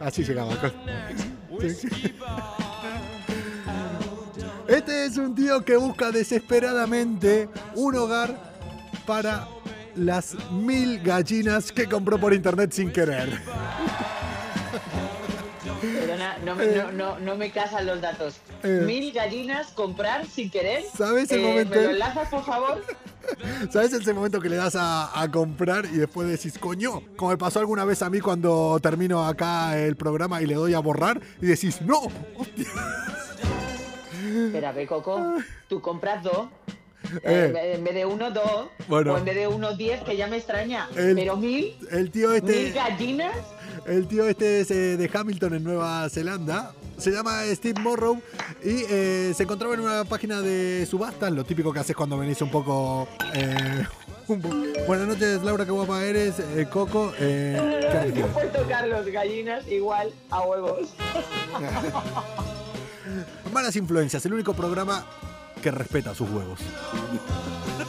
Así 0.00 0.24
llegaba. 0.24 0.54
Este 4.66 5.06
es 5.06 5.16
un 5.16 5.36
tío 5.36 5.64
que 5.64 5.76
busca 5.76 6.10
desesperadamente 6.10 7.48
un 7.76 7.94
hogar 7.94 8.36
para 9.06 9.46
las 9.94 10.34
mil 10.50 11.00
gallinas 11.00 11.70
que 11.70 11.88
compró 11.88 12.18
por 12.18 12.34
internet 12.34 12.72
sin 12.72 12.90
querer. 12.90 13.40
No 16.44 16.54
me, 16.54 16.66
no, 16.66 16.92
no, 16.92 17.18
no 17.18 17.36
me 17.36 17.50
casan 17.50 17.86
los 17.86 18.00
datos. 18.00 18.36
Eh. 18.62 18.82
Mil 18.86 19.12
gallinas 19.12 19.68
comprar 19.68 20.26
sin 20.26 20.50
querer. 20.50 20.82
¿Sabes 20.96 21.30
el 21.32 21.40
Eh, 21.40 21.42
momento? 21.48 21.74
¿Me 21.76 21.82
lo 21.84 21.90
enlazas, 21.90 22.28
por 22.28 22.44
favor? 22.44 22.82
¿Sabes 23.70 23.92
ese 23.92 24.12
momento 24.12 24.40
que 24.40 24.48
le 24.48 24.56
das 24.56 24.76
a, 24.76 25.18
a 25.20 25.30
comprar 25.30 25.86
y 25.86 25.96
después 25.96 26.28
decís, 26.28 26.58
coño? 26.58 27.02
Como 27.16 27.30
me 27.30 27.38
pasó 27.38 27.58
alguna 27.60 27.84
vez 27.84 28.02
a 28.02 28.10
mí 28.10 28.20
cuando 28.20 28.78
termino 28.82 29.26
acá 29.26 29.78
el 29.78 29.96
programa 29.96 30.42
y 30.42 30.46
le 30.46 30.54
doy 30.54 30.74
a 30.74 30.78
borrar 30.80 31.20
y 31.40 31.46
decís, 31.46 31.80
no, 31.82 32.00
hostia. 32.36 32.66
Espera, 34.46 34.72
ve, 34.72 34.86
Coco. 34.86 35.34
Tú 35.68 35.80
compras 35.80 36.22
dos. 36.22 36.48
Eh. 37.22 37.52
Eh, 37.54 37.72
en 37.76 37.84
vez 37.84 37.94
de 37.94 38.04
uno, 38.06 38.30
dos. 38.30 38.66
Bueno. 38.88 39.14
O 39.14 39.18
en 39.18 39.24
vez 39.24 39.34
de 39.36 39.46
uno, 39.46 39.74
diez, 39.76 40.02
que 40.02 40.16
ya 40.16 40.26
me 40.26 40.36
extraña. 40.38 40.88
El- 40.96 41.14
Pero 41.14 41.36
mil, 41.36 41.76
El 41.90 42.10
tío 42.10 42.30
mil 42.30 42.36
este, 42.50 42.70
gallinas. 42.72 43.36
El 43.86 44.06
tío 44.06 44.28
este 44.28 44.60
es 44.60 44.70
eh, 44.70 44.96
de 44.96 45.10
Hamilton 45.12 45.54
en 45.54 45.64
Nueva 45.64 46.08
Zelanda. 46.08 46.72
Se 46.98 47.10
llama 47.10 47.42
Steve 47.52 47.80
Morrow 47.80 48.22
y 48.62 48.84
eh, 48.88 49.32
se 49.36 49.42
encontraba 49.42 49.74
en 49.74 49.80
una 49.80 50.04
página 50.04 50.40
de 50.40 50.86
subastas, 50.88 51.32
lo 51.32 51.44
típico 51.44 51.72
que 51.72 51.80
haces 51.80 51.96
cuando 51.96 52.16
venís 52.16 52.40
un 52.42 52.50
poco... 52.50 53.08
eh, 53.34 53.84
un 54.28 54.40
po- 54.40 54.50
Buenas 54.86 55.08
noches, 55.08 55.42
Laura, 55.42 55.64
qué 55.64 55.72
guapa 55.72 56.04
eres. 56.04 56.34
Coco, 56.70 57.12
¿qué 57.18 57.56
Yo 57.82 58.00
decir? 58.00 58.24
puedo 58.26 58.48
tocar 58.50 58.86
los 58.86 59.06
gallinas 59.06 59.66
igual 59.68 60.12
a 60.30 60.40
huevos. 60.42 60.94
Malas 63.52 63.76
influencias, 63.76 64.24
el 64.26 64.34
único 64.34 64.54
programa 64.54 65.04
que 65.62 65.70
respeta 65.70 66.14
sus 66.14 66.28
huevos. 66.30 66.60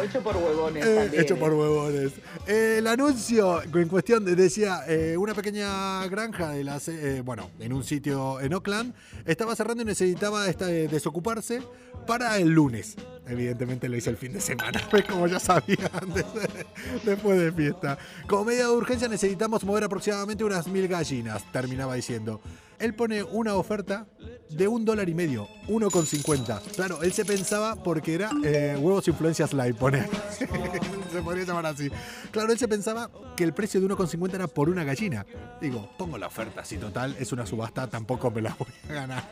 O 0.00 0.04
hecho 0.04 0.22
por 0.22 0.36
huevones 0.36 0.84
Eh, 0.86 0.94
también. 0.96 1.22
hecho 1.22 1.34
¿eh? 1.34 1.36
por 1.38 1.52
huevones. 1.52 2.12
El 2.46 2.86
anuncio 2.86 3.62
en 3.62 3.88
cuestión 3.88 4.24
de- 4.24 4.34
decía 4.34 4.82
eh, 4.88 5.16
una 5.16 5.34
pequeña 5.34 6.06
granja 6.08 6.50
de 6.50 6.64
las, 6.64 6.88
eh, 6.88 7.22
bueno, 7.24 7.50
en 7.60 7.72
un 7.72 7.84
sitio 7.84 8.40
en 8.40 8.54
Oakland 8.54 8.94
estaba 9.26 9.54
cerrando 9.54 9.82
y 9.82 9.86
necesitaba 9.86 10.48
esta- 10.48 10.70
eh, 10.70 10.88
desocuparse 10.88 11.62
para 12.06 12.38
el 12.38 12.48
lunes. 12.50 12.96
Evidentemente 13.26 13.88
lo 13.88 13.96
hizo 13.96 14.10
el 14.10 14.16
fin 14.16 14.32
de 14.32 14.40
semana, 14.40 14.80
pues 14.90 15.04
como 15.04 15.26
ya 15.26 15.38
sabía 15.38 15.90
antes, 16.00 16.24
después 17.04 17.38
de 17.38 17.52
fiesta. 17.52 17.98
Como 18.26 18.46
medida 18.46 18.64
de 18.64 18.72
urgencia 18.72 19.08
necesitamos 19.08 19.64
mover 19.64 19.84
aproximadamente 19.84 20.42
unas 20.44 20.66
mil 20.66 20.88
gallinas, 20.88 21.42
terminaba 21.52 21.94
diciendo. 21.94 22.40
Él 22.78 22.94
pone 22.94 23.22
una 23.22 23.54
oferta 23.56 24.06
de 24.50 24.68
un 24.68 24.84
dólar 24.84 25.08
y 25.08 25.14
medio, 25.14 25.48
1,50. 25.68 26.60
Claro, 26.74 27.02
él 27.02 27.12
se 27.12 27.24
pensaba 27.24 27.76
porque 27.76 28.14
era 28.14 28.30
eh, 28.44 28.76
huevos 28.78 29.06
influencias 29.08 29.52
live, 29.52 29.74
pone. 29.74 30.06
se 31.12 31.22
podría 31.22 31.44
llamar 31.44 31.66
así. 31.66 31.90
Claro, 32.30 32.52
él 32.52 32.58
se 32.58 32.68
pensaba 32.68 33.10
que 33.36 33.44
el 33.44 33.52
precio 33.52 33.80
de 33.80 33.88
1,50 33.88 34.34
era 34.34 34.46
por 34.46 34.68
una 34.68 34.84
gallina. 34.84 35.24
Digo, 35.60 35.90
pongo 35.96 36.18
la 36.18 36.26
oferta, 36.26 36.64
si 36.64 36.76
total 36.78 37.16
es 37.18 37.32
una 37.32 37.46
subasta, 37.46 37.88
tampoco 37.88 38.30
me 38.30 38.42
la 38.42 38.54
voy 38.58 38.68
a 38.88 38.92
ganar. 38.92 39.30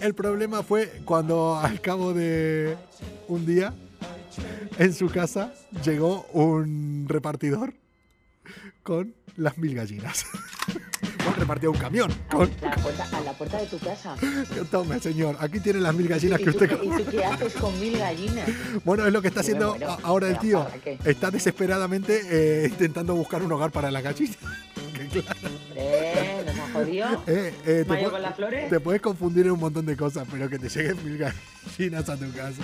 El 0.00 0.14
problema 0.14 0.62
fue 0.62 1.00
cuando 1.04 1.56
al 1.56 1.80
cabo 1.80 2.12
de 2.12 2.76
un 3.28 3.46
día 3.46 3.74
en 4.78 4.94
su 4.94 5.08
casa 5.08 5.52
llegó 5.84 6.26
un 6.32 7.06
repartidor 7.08 7.74
con 8.82 9.14
las 9.36 9.58
mil 9.58 9.74
gallinas. 9.74 10.24
Bueno, 11.26 11.40
repartió 11.40 11.70
un 11.72 11.78
camión 11.78 12.12
con... 12.30 12.50
La 12.62 12.70
puerta, 12.76 13.08
a 13.12 13.20
la 13.22 13.32
puerta 13.32 13.58
de 13.58 13.66
tu 13.66 13.78
casa. 13.78 14.14
Tome, 14.70 15.00
señor, 15.00 15.36
aquí 15.40 15.60
tiene 15.60 15.80
las 15.80 15.94
mil 15.94 16.06
gallinas 16.08 16.40
¿Y 16.40 16.44
que 16.44 16.50
usted... 16.50 16.78
¿Y 16.82 16.88
tú 16.88 17.10
qué 17.10 17.24
haces 17.24 17.54
con 17.54 17.78
mil 17.80 17.98
gallinas? 17.98 18.48
Bueno, 18.84 19.04
es 19.06 19.12
lo 19.12 19.20
que 19.22 19.28
está 19.28 19.40
haciendo 19.40 19.76
a- 19.86 19.98
ahora 20.02 20.28
el 20.28 20.38
tío. 20.38 20.66
Está 21.04 21.30
desesperadamente 21.30 22.20
eh, 22.30 22.68
intentando 22.68 23.14
buscar 23.14 23.42
un 23.42 23.50
hogar 23.52 23.70
para 23.72 23.90
la 23.90 24.00
gallina. 24.00 24.34
Que 24.96 25.20
claro, 25.20 25.38
Hombre, 25.76 26.42
nos 26.46 26.58
ha 26.58 26.72
jodido. 26.72 27.22
eh, 27.26 27.54
eh, 27.66 27.84
te, 27.86 28.04
con 28.10 28.22
las 28.22 28.34
flores. 28.34 28.70
te 28.70 28.80
puedes 28.80 29.02
confundir 29.02 29.44
en 29.44 29.52
un 29.52 29.60
montón 29.60 29.84
de 29.84 29.94
cosas, 29.94 30.26
pero 30.30 30.48
que 30.48 30.58
te 30.58 30.70
lleguen 30.70 31.04
mil 31.04 31.18
gallinas 31.18 32.08
a 32.08 32.16
tu 32.16 32.32
casa. 32.32 32.62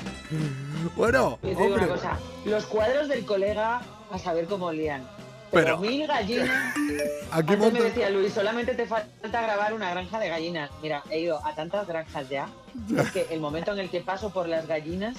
Bueno, 0.97 1.39
hombre, 1.43 1.87
cosa, 1.89 2.19
los 2.47 2.65
cuadros 2.65 3.09
del 3.11 3.27
colega 3.27 3.83
a 4.11 4.19
saber 4.19 4.47
cómo 4.47 4.67
olían. 4.67 5.07
Pero, 5.53 5.65
Pero- 5.67 5.79
mil 5.79 6.07
gallinas. 6.07 6.75
aquí 7.31 7.53
Antes 7.53 7.73
me 7.73 7.83
decía 7.83 8.11
Luis, 8.11 8.33
solamente 8.33 8.75
te 8.75 8.87
falta 8.87 9.43
grabar 9.43 9.75
una 9.75 9.91
granja 9.91 10.19
de 10.19 10.29
gallinas. 10.29 10.71
Mira, 10.83 11.03
he 11.11 11.21
ido 11.21 11.45
a 11.47 11.55
tantas 11.55 11.87
granjas 11.87 12.29
ya. 12.29 12.49
Es 12.97 13.11
que 13.13 13.27
el 13.31 13.41
momento 13.41 13.73
en 13.73 13.79
el 13.79 13.91
que 13.91 14.01
paso 14.01 14.31
por 14.33 14.49
las 14.49 14.67
gallinas, 14.67 15.19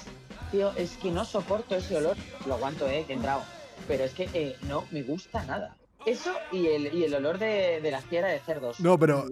tío, 0.50 0.72
es 0.76 0.96
que 0.96 1.10
no 1.10 1.24
soporto 1.24 1.76
ese 1.76 1.96
olor. 1.96 2.16
Lo 2.46 2.54
aguanto, 2.54 2.88
eh, 2.88 3.04
que 3.06 3.12
he 3.12 3.16
entrado. 3.16 3.42
Pero 3.86 4.04
es 4.04 4.12
que 4.12 4.28
eh, 4.34 4.56
no 4.62 4.84
me 4.90 5.02
gusta 5.02 5.44
nada. 5.44 5.76
Eso 6.04 6.32
y 6.52 6.66
el, 6.66 6.92
y 6.92 7.04
el 7.04 7.14
olor 7.14 7.38
de, 7.38 7.80
de 7.80 7.90
la 7.90 8.00
fiera 8.02 8.28
de 8.28 8.40
cerdos. 8.40 8.80
No, 8.80 8.98
pero-. 8.98 9.26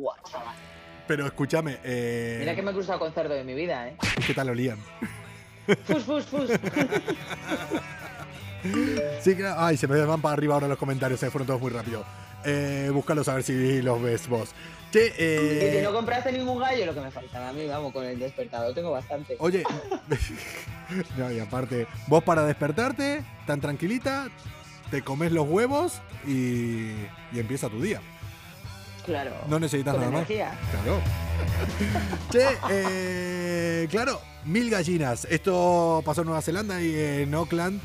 Pero 1.09 1.27
escúchame, 1.27 1.79
eh, 1.83 2.37
Mira 2.38 2.55
que 2.55 2.62
me 2.62 2.71
he 2.71 2.75
cruzado 2.75 3.01
con 3.01 3.12
cerdo 3.12 3.35
en 3.35 3.45
mi 3.45 3.55
vida, 3.55 3.88
¿eh? 3.88 3.97
¿qué 4.25 4.33
tal 4.35 4.49
olían? 4.51 4.79
Fus, 5.85 6.05
fus, 6.05 6.25
fus. 6.25 6.51
Sí, 9.22 9.35
que- 9.37 9.46
ay, 9.57 9.77
se 9.77 9.87
me 9.88 10.01
van 10.05 10.20
para 10.20 10.35
arriba 10.35 10.55
ahora 10.55 10.68
los 10.68 10.79
comentarios, 10.79 11.18
se 11.20 11.31
fueron 11.31 11.46
todos 11.46 11.61
muy 11.61 11.70
rápido. 11.70 12.05
Eh, 12.44 12.90
búscalos 12.92 13.29
a 13.29 13.35
ver 13.35 13.42
si 13.44 13.83
los 13.83 14.03
ves 14.03 14.29
vos. 14.29 14.51
Che, 14.92 15.07
Y 15.07 15.11
si 15.11 15.14
eh, 15.79 15.81
no 15.83 15.92
compraste 15.92 16.33
ningún 16.33 16.59
gallo, 16.59 16.85
lo 16.87 16.94
que 16.94 17.01
me 17.01 17.11
faltaba 17.11 17.48
a 17.48 17.53
mí, 17.53 17.66
vamos, 17.66 17.92
con 17.92 18.05
el 18.05 18.18
despertador 18.18 18.75
tengo 18.75 18.90
bastante. 18.90 19.37
oye, 19.38 19.62
no, 21.16 21.33
y 21.33 21.38
aparte, 21.40 21.87
vos 22.09 22.22
para 22.25 22.44
despertarte, 22.44 23.22
tan 23.46 23.61
tranquilita, 23.61 24.29
te 24.90 25.03
comes 25.03 25.33
los 25.33 25.48
huevos 25.48 25.94
y, 26.27 26.90
y 27.33 27.38
empieza 27.38 27.68
tu 27.68 27.81
día. 27.81 28.01
Claro. 29.07 29.33
No 29.48 29.59
necesitas 29.59 29.96
nada 29.96 30.11
más. 30.11 30.27
Claro. 30.27 31.01
che, 32.31 32.46
eh, 32.70 33.88
claro, 33.90 34.20
mil 34.44 34.70
gallinas. 34.70 35.27
Esto 35.31 36.03
pasó 36.05 36.20
en 36.20 36.27
Nueva 36.29 36.42
Zelanda 36.42 36.81
y 36.81 36.94
en 36.94 37.35
Auckland. 37.35 37.81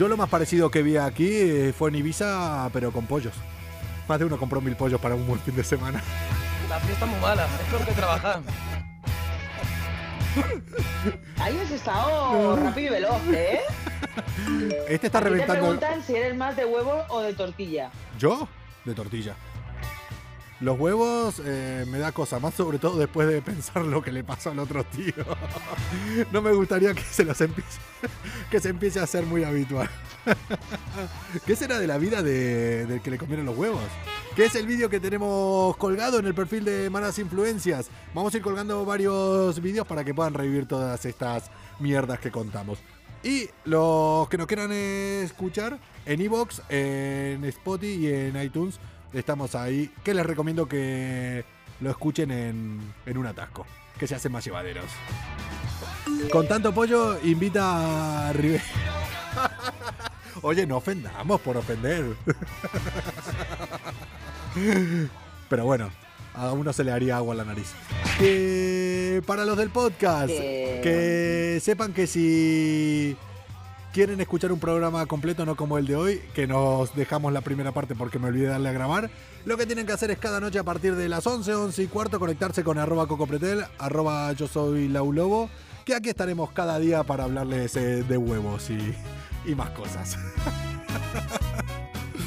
Yo 0.00 0.08
lo 0.08 0.16
más 0.16 0.30
parecido 0.30 0.70
que 0.70 0.82
vi 0.82 0.96
aquí 0.96 1.28
eh, 1.30 1.74
fue 1.76 1.90
en 1.90 1.96
Ibiza, 1.96 2.70
pero 2.72 2.90
con 2.90 3.04
pollos. 3.04 3.34
Más 4.08 4.18
de 4.18 4.24
uno 4.24 4.38
compró 4.38 4.58
mil 4.62 4.74
pollos 4.74 4.98
para 4.98 5.14
un 5.14 5.26
buen 5.26 5.38
fin 5.40 5.54
de 5.54 5.62
semana. 5.62 6.02
La 6.70 6.80
fiesta 6.80 7.04
es 7.04 7.10
muy 7.10 7.20
mala, 7.20 7.44
es 7.44 7.68
peor 7.68 7.84
que 7.84 7.92
trabajar. 7.92 8.40
Ahí 11.38 11.58
has 11.58 11.70
estado 11.70 12.56
rápido 12.56 12.88
y 12.88 12.90
veloz, 12.92 13.20
¿eh? 13.30 13.60
Este 14.88 15.08
está 15.08 15.18
A 15.18 15.20
ti 15.20 15.24
Te 15.26 15.30
reventando. 15.34 15.60
preguntan 15.60 16.02
si 16.02 16.16
eres 16.16 16.34
más 16.34 16.56
de 16.56 16.64
huevo 16.64 17.04
o 17.10 17.20
de 17.20 17.34
tortilla. 17.34 17.90
¿Yo? 18.18 18.48
De 18.86 18.94
tortilla. 18.94 19.34
Los 20.60 20.78
huevos 20.78 21.40
eh, 21.44 21.86
me 21.88 21.98
da 21.98 22.12
cosa, 22.12 22.38
más 22.38 22.52
sobre 22.54 22.78
todo 22.78 22.98
después 22.98 23.26
de 23.26 23.40
pensar 23.40 23.82
lo 23.82 24.02
que 24.02 24.12
le 24.12 24.22
pasó 24.24 24.50
al 24.50 24.58
otro 24.58 24.84
tío. 24.84 25.14
No 26.32 26.42
me 26.42 26.52
gustaría 26.52 26.92
que 26.94 27.02
se 27.02 27.24
los 27.24 27.40
empiece, 27.40 27.78
que 28.50 28.60
se 28.60 28.68
empiece 28.68 29.00
a 29.00 29.04
hacer 29.04 29.24
muy 29.24 29.42
habitual. 29.44 29.88
¿Qué 31.46 31.56
será 31.56 31.78
de 31.78 31.86
la 31.86 31.96
vida 31.98 32.22
de- 32.22 32.84
del 32.86 33.00
que 33.00 33.10
le 33.10 33.18
comieron 33.18 33.46
los 33.46 33.56
huevos? 33.56 33.80
Que 34.36 34.44
es 34.46 34.54
el 34.54 34.66
vídeo 34.66 34.88
que 34.90 35.00
tenemos 35.00 35.76
colgado 35.76 36.18
en 36.18 36.26
el 36.26 36.34
perfil 36.34 36.64
de 36.64 36.90
Malas 36.90 37.18
Influencias. 37.18 37.88
Vamos 38.14 38.34
a 38.34 38.36
ir 38.36 38.42
colgando 38.42 38.84
varios 38.84 39.60
vídeos 39.60 39.86
para 39.86 40.04
que 40.04 40.14
puedan 40.14 40.34
revivir 40.34 40.66
todas 40.66 41.04
estas 41.06 41.50
mierdas 41.78 42.18
que 42.20 42.30
contamos. 42.30 42.78
Y 43.22 43.48
los 43.64 44.28
que 44.28 44.38
nos 44.38 44.46
quieran 44.46 44.72
escuchar 44.72 45.78
en 46.06 46.20
Evox, 46.20 46.62
en 46.68 47.44
Spotify 47.44 47.92
y 47.94 48.06
en 48.12 48.42
iTunes, 48.42 48.78
estamos 49.12 49.54
ahí. 49.54 49.90
Que 50.04 50.14
les 50.14 50.24
recomiendo 50.26 50.66
que 50.66 51.44
lo 51.80 51.90
escuchen 51.90 52.30
en, 52.30 52.80
en 53.06 53.18
un 53.18 53.26
atasco, 53.26 53.66
que 53.98 54.06
se 54.06 54.14
hacen 54.14 54.32
más 54.32 54.44
llevaderos. 54.44 54.86
Con 56.32 56.46
tanto 56.48 56.72
pollo, 56.74 57.18
invita 57.22 58.28
a 58.28 58.32
Rivera. 58.32 58.62
Oye, 60.42 60.66
no 60.66 60.76
ofendamos 60.78 61.40
por 61.40 61.56
ofender. 61.56 62.04
Pero 65.48 65.64
bueno, 65.64 65.90
a 66.34 66.52
uno 66.52 66.72
se 66.72 66.84
le 66.84 66.92
haría 66.92 67.16
agua 67.16 67.34
a 67.34 67.36
la 67.38 67.44
nariz. 67.44 67.72
Que 68.18 69.22
para 69.26 69.44
los 69.44 69.56
del 69.56 69.70
podcast, 69.70 70.28
Que- 70.28 70.80
que 70.82 71.60
sepan 71.62 71.92
que 71.92 72.06
si 72.06 73.16
quieren 73.92 74.20
escuchar 74.20 74.52
un 74.52 74.60
programa 74.60 75.04
completo, 75.06 75.44
no 75.44 75.56
como 75.56 75.78
el 75.78 75.86
de 75.86 75.96
hoy, 75.96 76.20
que 76.34 76.46
nos 76.46 76.94
dejamos 76.94 77.32
la 77.32 77.40
primera 77.40 77.72
parte 77.72 77.94
porque 77.94 78.18
me 78.18 78.28
olvidé 78.28 78.46
darle 78.46 78.68
a 78.68 78.72
grabar, 78.72 79.10
lo 79.44 79.56
que 79.56 79.66
tienen 79.66 79.86
que 79.86 79.92
hacer 79.92 80.10
es 80.10 80.18
cada 80.18 80.40
noche 80.40 80.58
a 80.58 80.64
partir 80.64 80.94
de 80.94 81.08
las 81.08 81.26
11, 81.26 81.54
11 81.54 81.82
y 81.82 81.86
cuarto 81.86 82.18
conectarse 82.18 82.62
con 82.62 82.78
arroba 82.78 83.06
cocopretel, 83.06 83.64
arroba 83.78 84.32
yo 84.32 84.46
soy 84.46 84.88
laulobo, 84.88 85.50
que 85.84 85.94
aquí 85.94 86.08
estaremos 86.08 86.52
cada 86.52 86.78
día 86.78 87.02
para 87.02 87.24
hablarles 87.24 87.74
eh, 87.76 88.02
de 88.02 88.16
huevos 88.16 88.70
y, 88.70 88.94
y 89.44 89.54
más 89.54 89.70
cosas. 89.70 90.16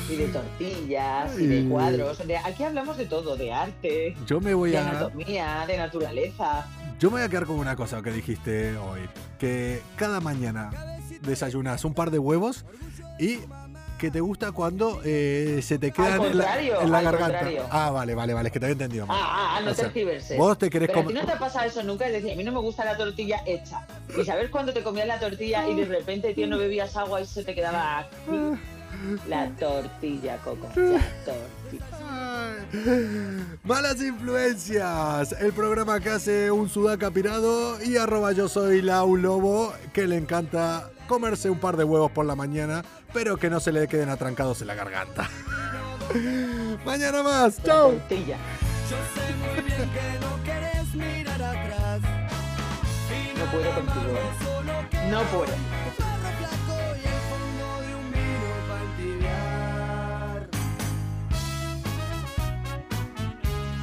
Y 0.09 0.17
de 0.17 0.27
tortillas, 0.27 1.39
y 1.39 1.47
de 1.47 1.69
cuadros. 1.69 2.27
De, 2.27 2.37
aquí 2.37 2.63
hablamos 2.63 2.97
de 2.97 3.05
todo, 3.05 3.37
de 3.37 3.53
arte, 3.53 4.15
Yo 4.27 4.41
me 4.41 4.53
voy 4.53 4.71
de 4.71 4.77
a... 4.77 4.89
anatomía, 4.89 5.63
de 5.65 5.77
naturaleza. 5.77 6.67
Yo 6.99 7.09
me 7.09 7.15
voy 7.17 7.23
a 7.23 7.29
quedar 7.29 7.45
con 7.45 7.57
una 7.57 7.75
cosa 7.75 8.01
que 8.01 8.11
dijiste 8.11 8.77
hoy. 8.77 8.99
Que 9.39 9.81
cada 9.95 10.19
mañana 10.19 10.71
desayunas 11.21 11.85
un 11.85 11.93
par 11.93 12.11
de 12.11 12.19
huevos 12.19 12.65
y 13.19 13.39
que 13.97 14.11
te 14.11 14.19
gusta 14.19 14.51
cuando 14.51 14.99
eh, 15.05 15.61
se 15.63 15.79
te 15.79 15.91
quedan 15.91 16.21
en 16.23 16.37
la, 16.37 16.61
en 16.61 16.91
la 16.91 16.97
al 16.97 17.03
garganta. 17.05 17.39
contrario. 17.39 17.65
Ah, 17.71 17.89
vale, 17.89 18.15
vale, 18.15 18.33
vale, 18.33 18.49
es 18.49 18.53
que 18.53 18.59
te 18.59 18.65
había 18.65 18.73
entendido 18.73 19.07
mal. 19.07 19.17
Ah, 19.17 19.25
ah, 19.25 19.55
ah, 19.57 19.61
no 19.61 19.71
O 19.71 19.73
sea, 19.73 19.85
te 19.85 19.93
tergiverses. 19.93 20.37
Vos 20.37 20.57
te 20.57 20.69
querés 20.69 20.91
comer... 20.91 21.13
no 21.13 21.25
te 21.25 21.31
ha 21.31 21.39
pasado 21.39 21.65
eso 21.65 21.83
nunca, 21.83 22.05
es 22.07 22.11
decir, 22.11 22.33
a 22.33 22.35
mí 22.35 22.43
no 22.43 22.51
me 22.51 22.59
gusta 22.59 22.83
la 22.83 22.97
tortilla 22.97 23.41
hecha. 23.45 23.87
Y 24.19 24.25
sabes 24.25 24.49
cuando 24.49 24.73
te 24.73 24.83
comías 24.83 25.07
la 25.07 25.19
tortilla 25.19 25.69
y 25.69 25.75
de 25.75 25.85
repente, 25.85 26.33
tío, 26.33 26.47
no 26.47 26.57
bebías 26.57 26.97
agua 26.97 27.21
y 27.21 27.25
se 27.25 27.45
te 27.45 27.55
quedaba 27.55 27.99
aquí? 27.99 28.59
La 29.27 29.49
tortilla, 29.51 30.37
Coco. 30.37 30.67
La 30.75 31.01
tortilla. 31.25 31.85
Malas 33.63 34.01
influencias, 34.01 35.31
el 35.39 35.53
programa 35.53 35.99
que 35.99 36.09
hace 36.09 36.51
un 36.51 36.69
sudaca 36.69 37.11
pirado 37.11 37.81
y 37.83 37.97
arroba 37.97 38.31
yo 38.33 38.47
soy 38.47 38.81
Lau 38.81 39.15
Lobo, 39.15 39.73
que 39.93 40.07
le 40.07 40.17
encanta 40.17 40.89
comerse 41.07 41.49
un 41.49 41.59
par 41.59 41.77
de 41.77 41.83
huevos 41.83 42.11
por 42.11 42.25
la 42.25 42.35
mañana, 42.35 42.83
pero 43.13 43.37
que 43.37 43.49
no 43.49 43.59
se 43.59 43.71
le 43.71 43.87
queden 43.87 44.09
atrancados 44.09 44.61
en 44.61 44.67
la 44.67 44.75
garganta. 44.75 45.29
Mañana 46.85 47.23
más, 47.23 47.61
chao. 47.63 47.93
No 53.37 53.45
puedo 53.51 53.75
contigo. 53.75 54.19
No 55.09 55.21
puedo. 55.23 55.53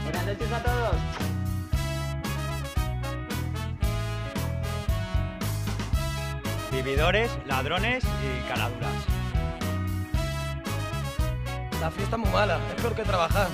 Buenas 0.04 0.26
noches 0.26 0.52
a 0.52 0.62
todos. 0.62 1.29
vividores, 6.70 7.30
ladrones 7.46 8.04
y 8.04 8.48
caladuras. 8.48 8.92
La 11.80 11.90
fiesta 11.90 12.16
es 12.16 12.22
muy 12.22 12.30
mala, 12.30 12.58
es 12.74 12.82
peor 12.82 12.94
que 12.94 13.02
trabajar. 13.02 13.48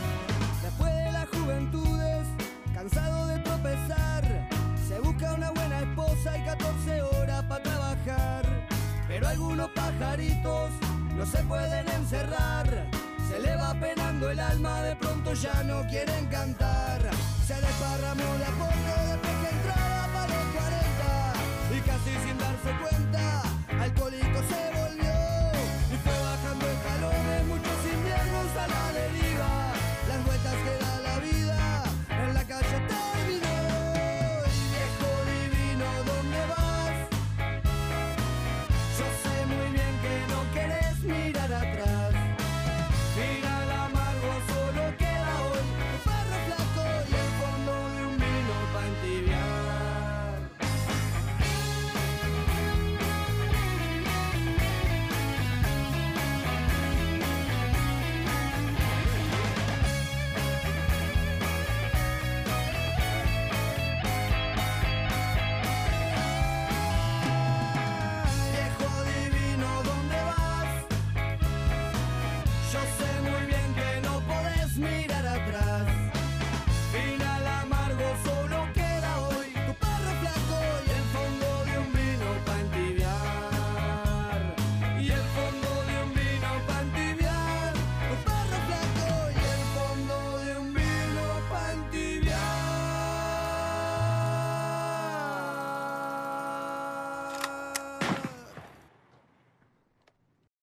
Después 0.63 0.93
de 0.93 1.13
las 1.13 1.27
juventudes, 1.29 2.27
cansado 2.75 3.27
de 3.29 3.39
tropezar, 3.39 4.49
se 4.89 4.99
busca 5.01 5.35
una 5.35 5.51
buena 5.53 5.81
esposa 5.81 6.37
y 6.37 6.45
14 6.45 7.03
horas 7.03 7.45
para 7.45 7.63
trabajar. 7.63 8.67
Pero 9.09 9.29
algunos 9.29 9.71
pajaritos 9.71 10.71
no 11.17 11.25
se 11.25 11.43
pueden 11.45 11.89
encerrar. 11.89 12.87
Se 13.29 13.39
le 13.41 13.57
va 13.57 13.75
penando 13.75 14.31
el 14.31 14.41
alma, 14.41 14.83
de 14.83 14.97
pronto 14.97 15.33
ya 15.35 15.63
no 15.63 15.87
quieren 15.89 16.27
cantar. 16.27 17.01
Se 17.47 17.55
desparramó 17.55 18.39
de 18.39 18.45
a 18.45 18.51
poco 18.51 18.93
después 19.09 19.35
que 19.43 19.57
entraba 19.57 20.07
para 20.13 20.35
los 20.35 20.47
40 20.55 21.77
y 21.77 21.81
casi 21.81 22.27
sin 22.27 22.39
darse 22.39 22.71
cuenta. 22.83 23.06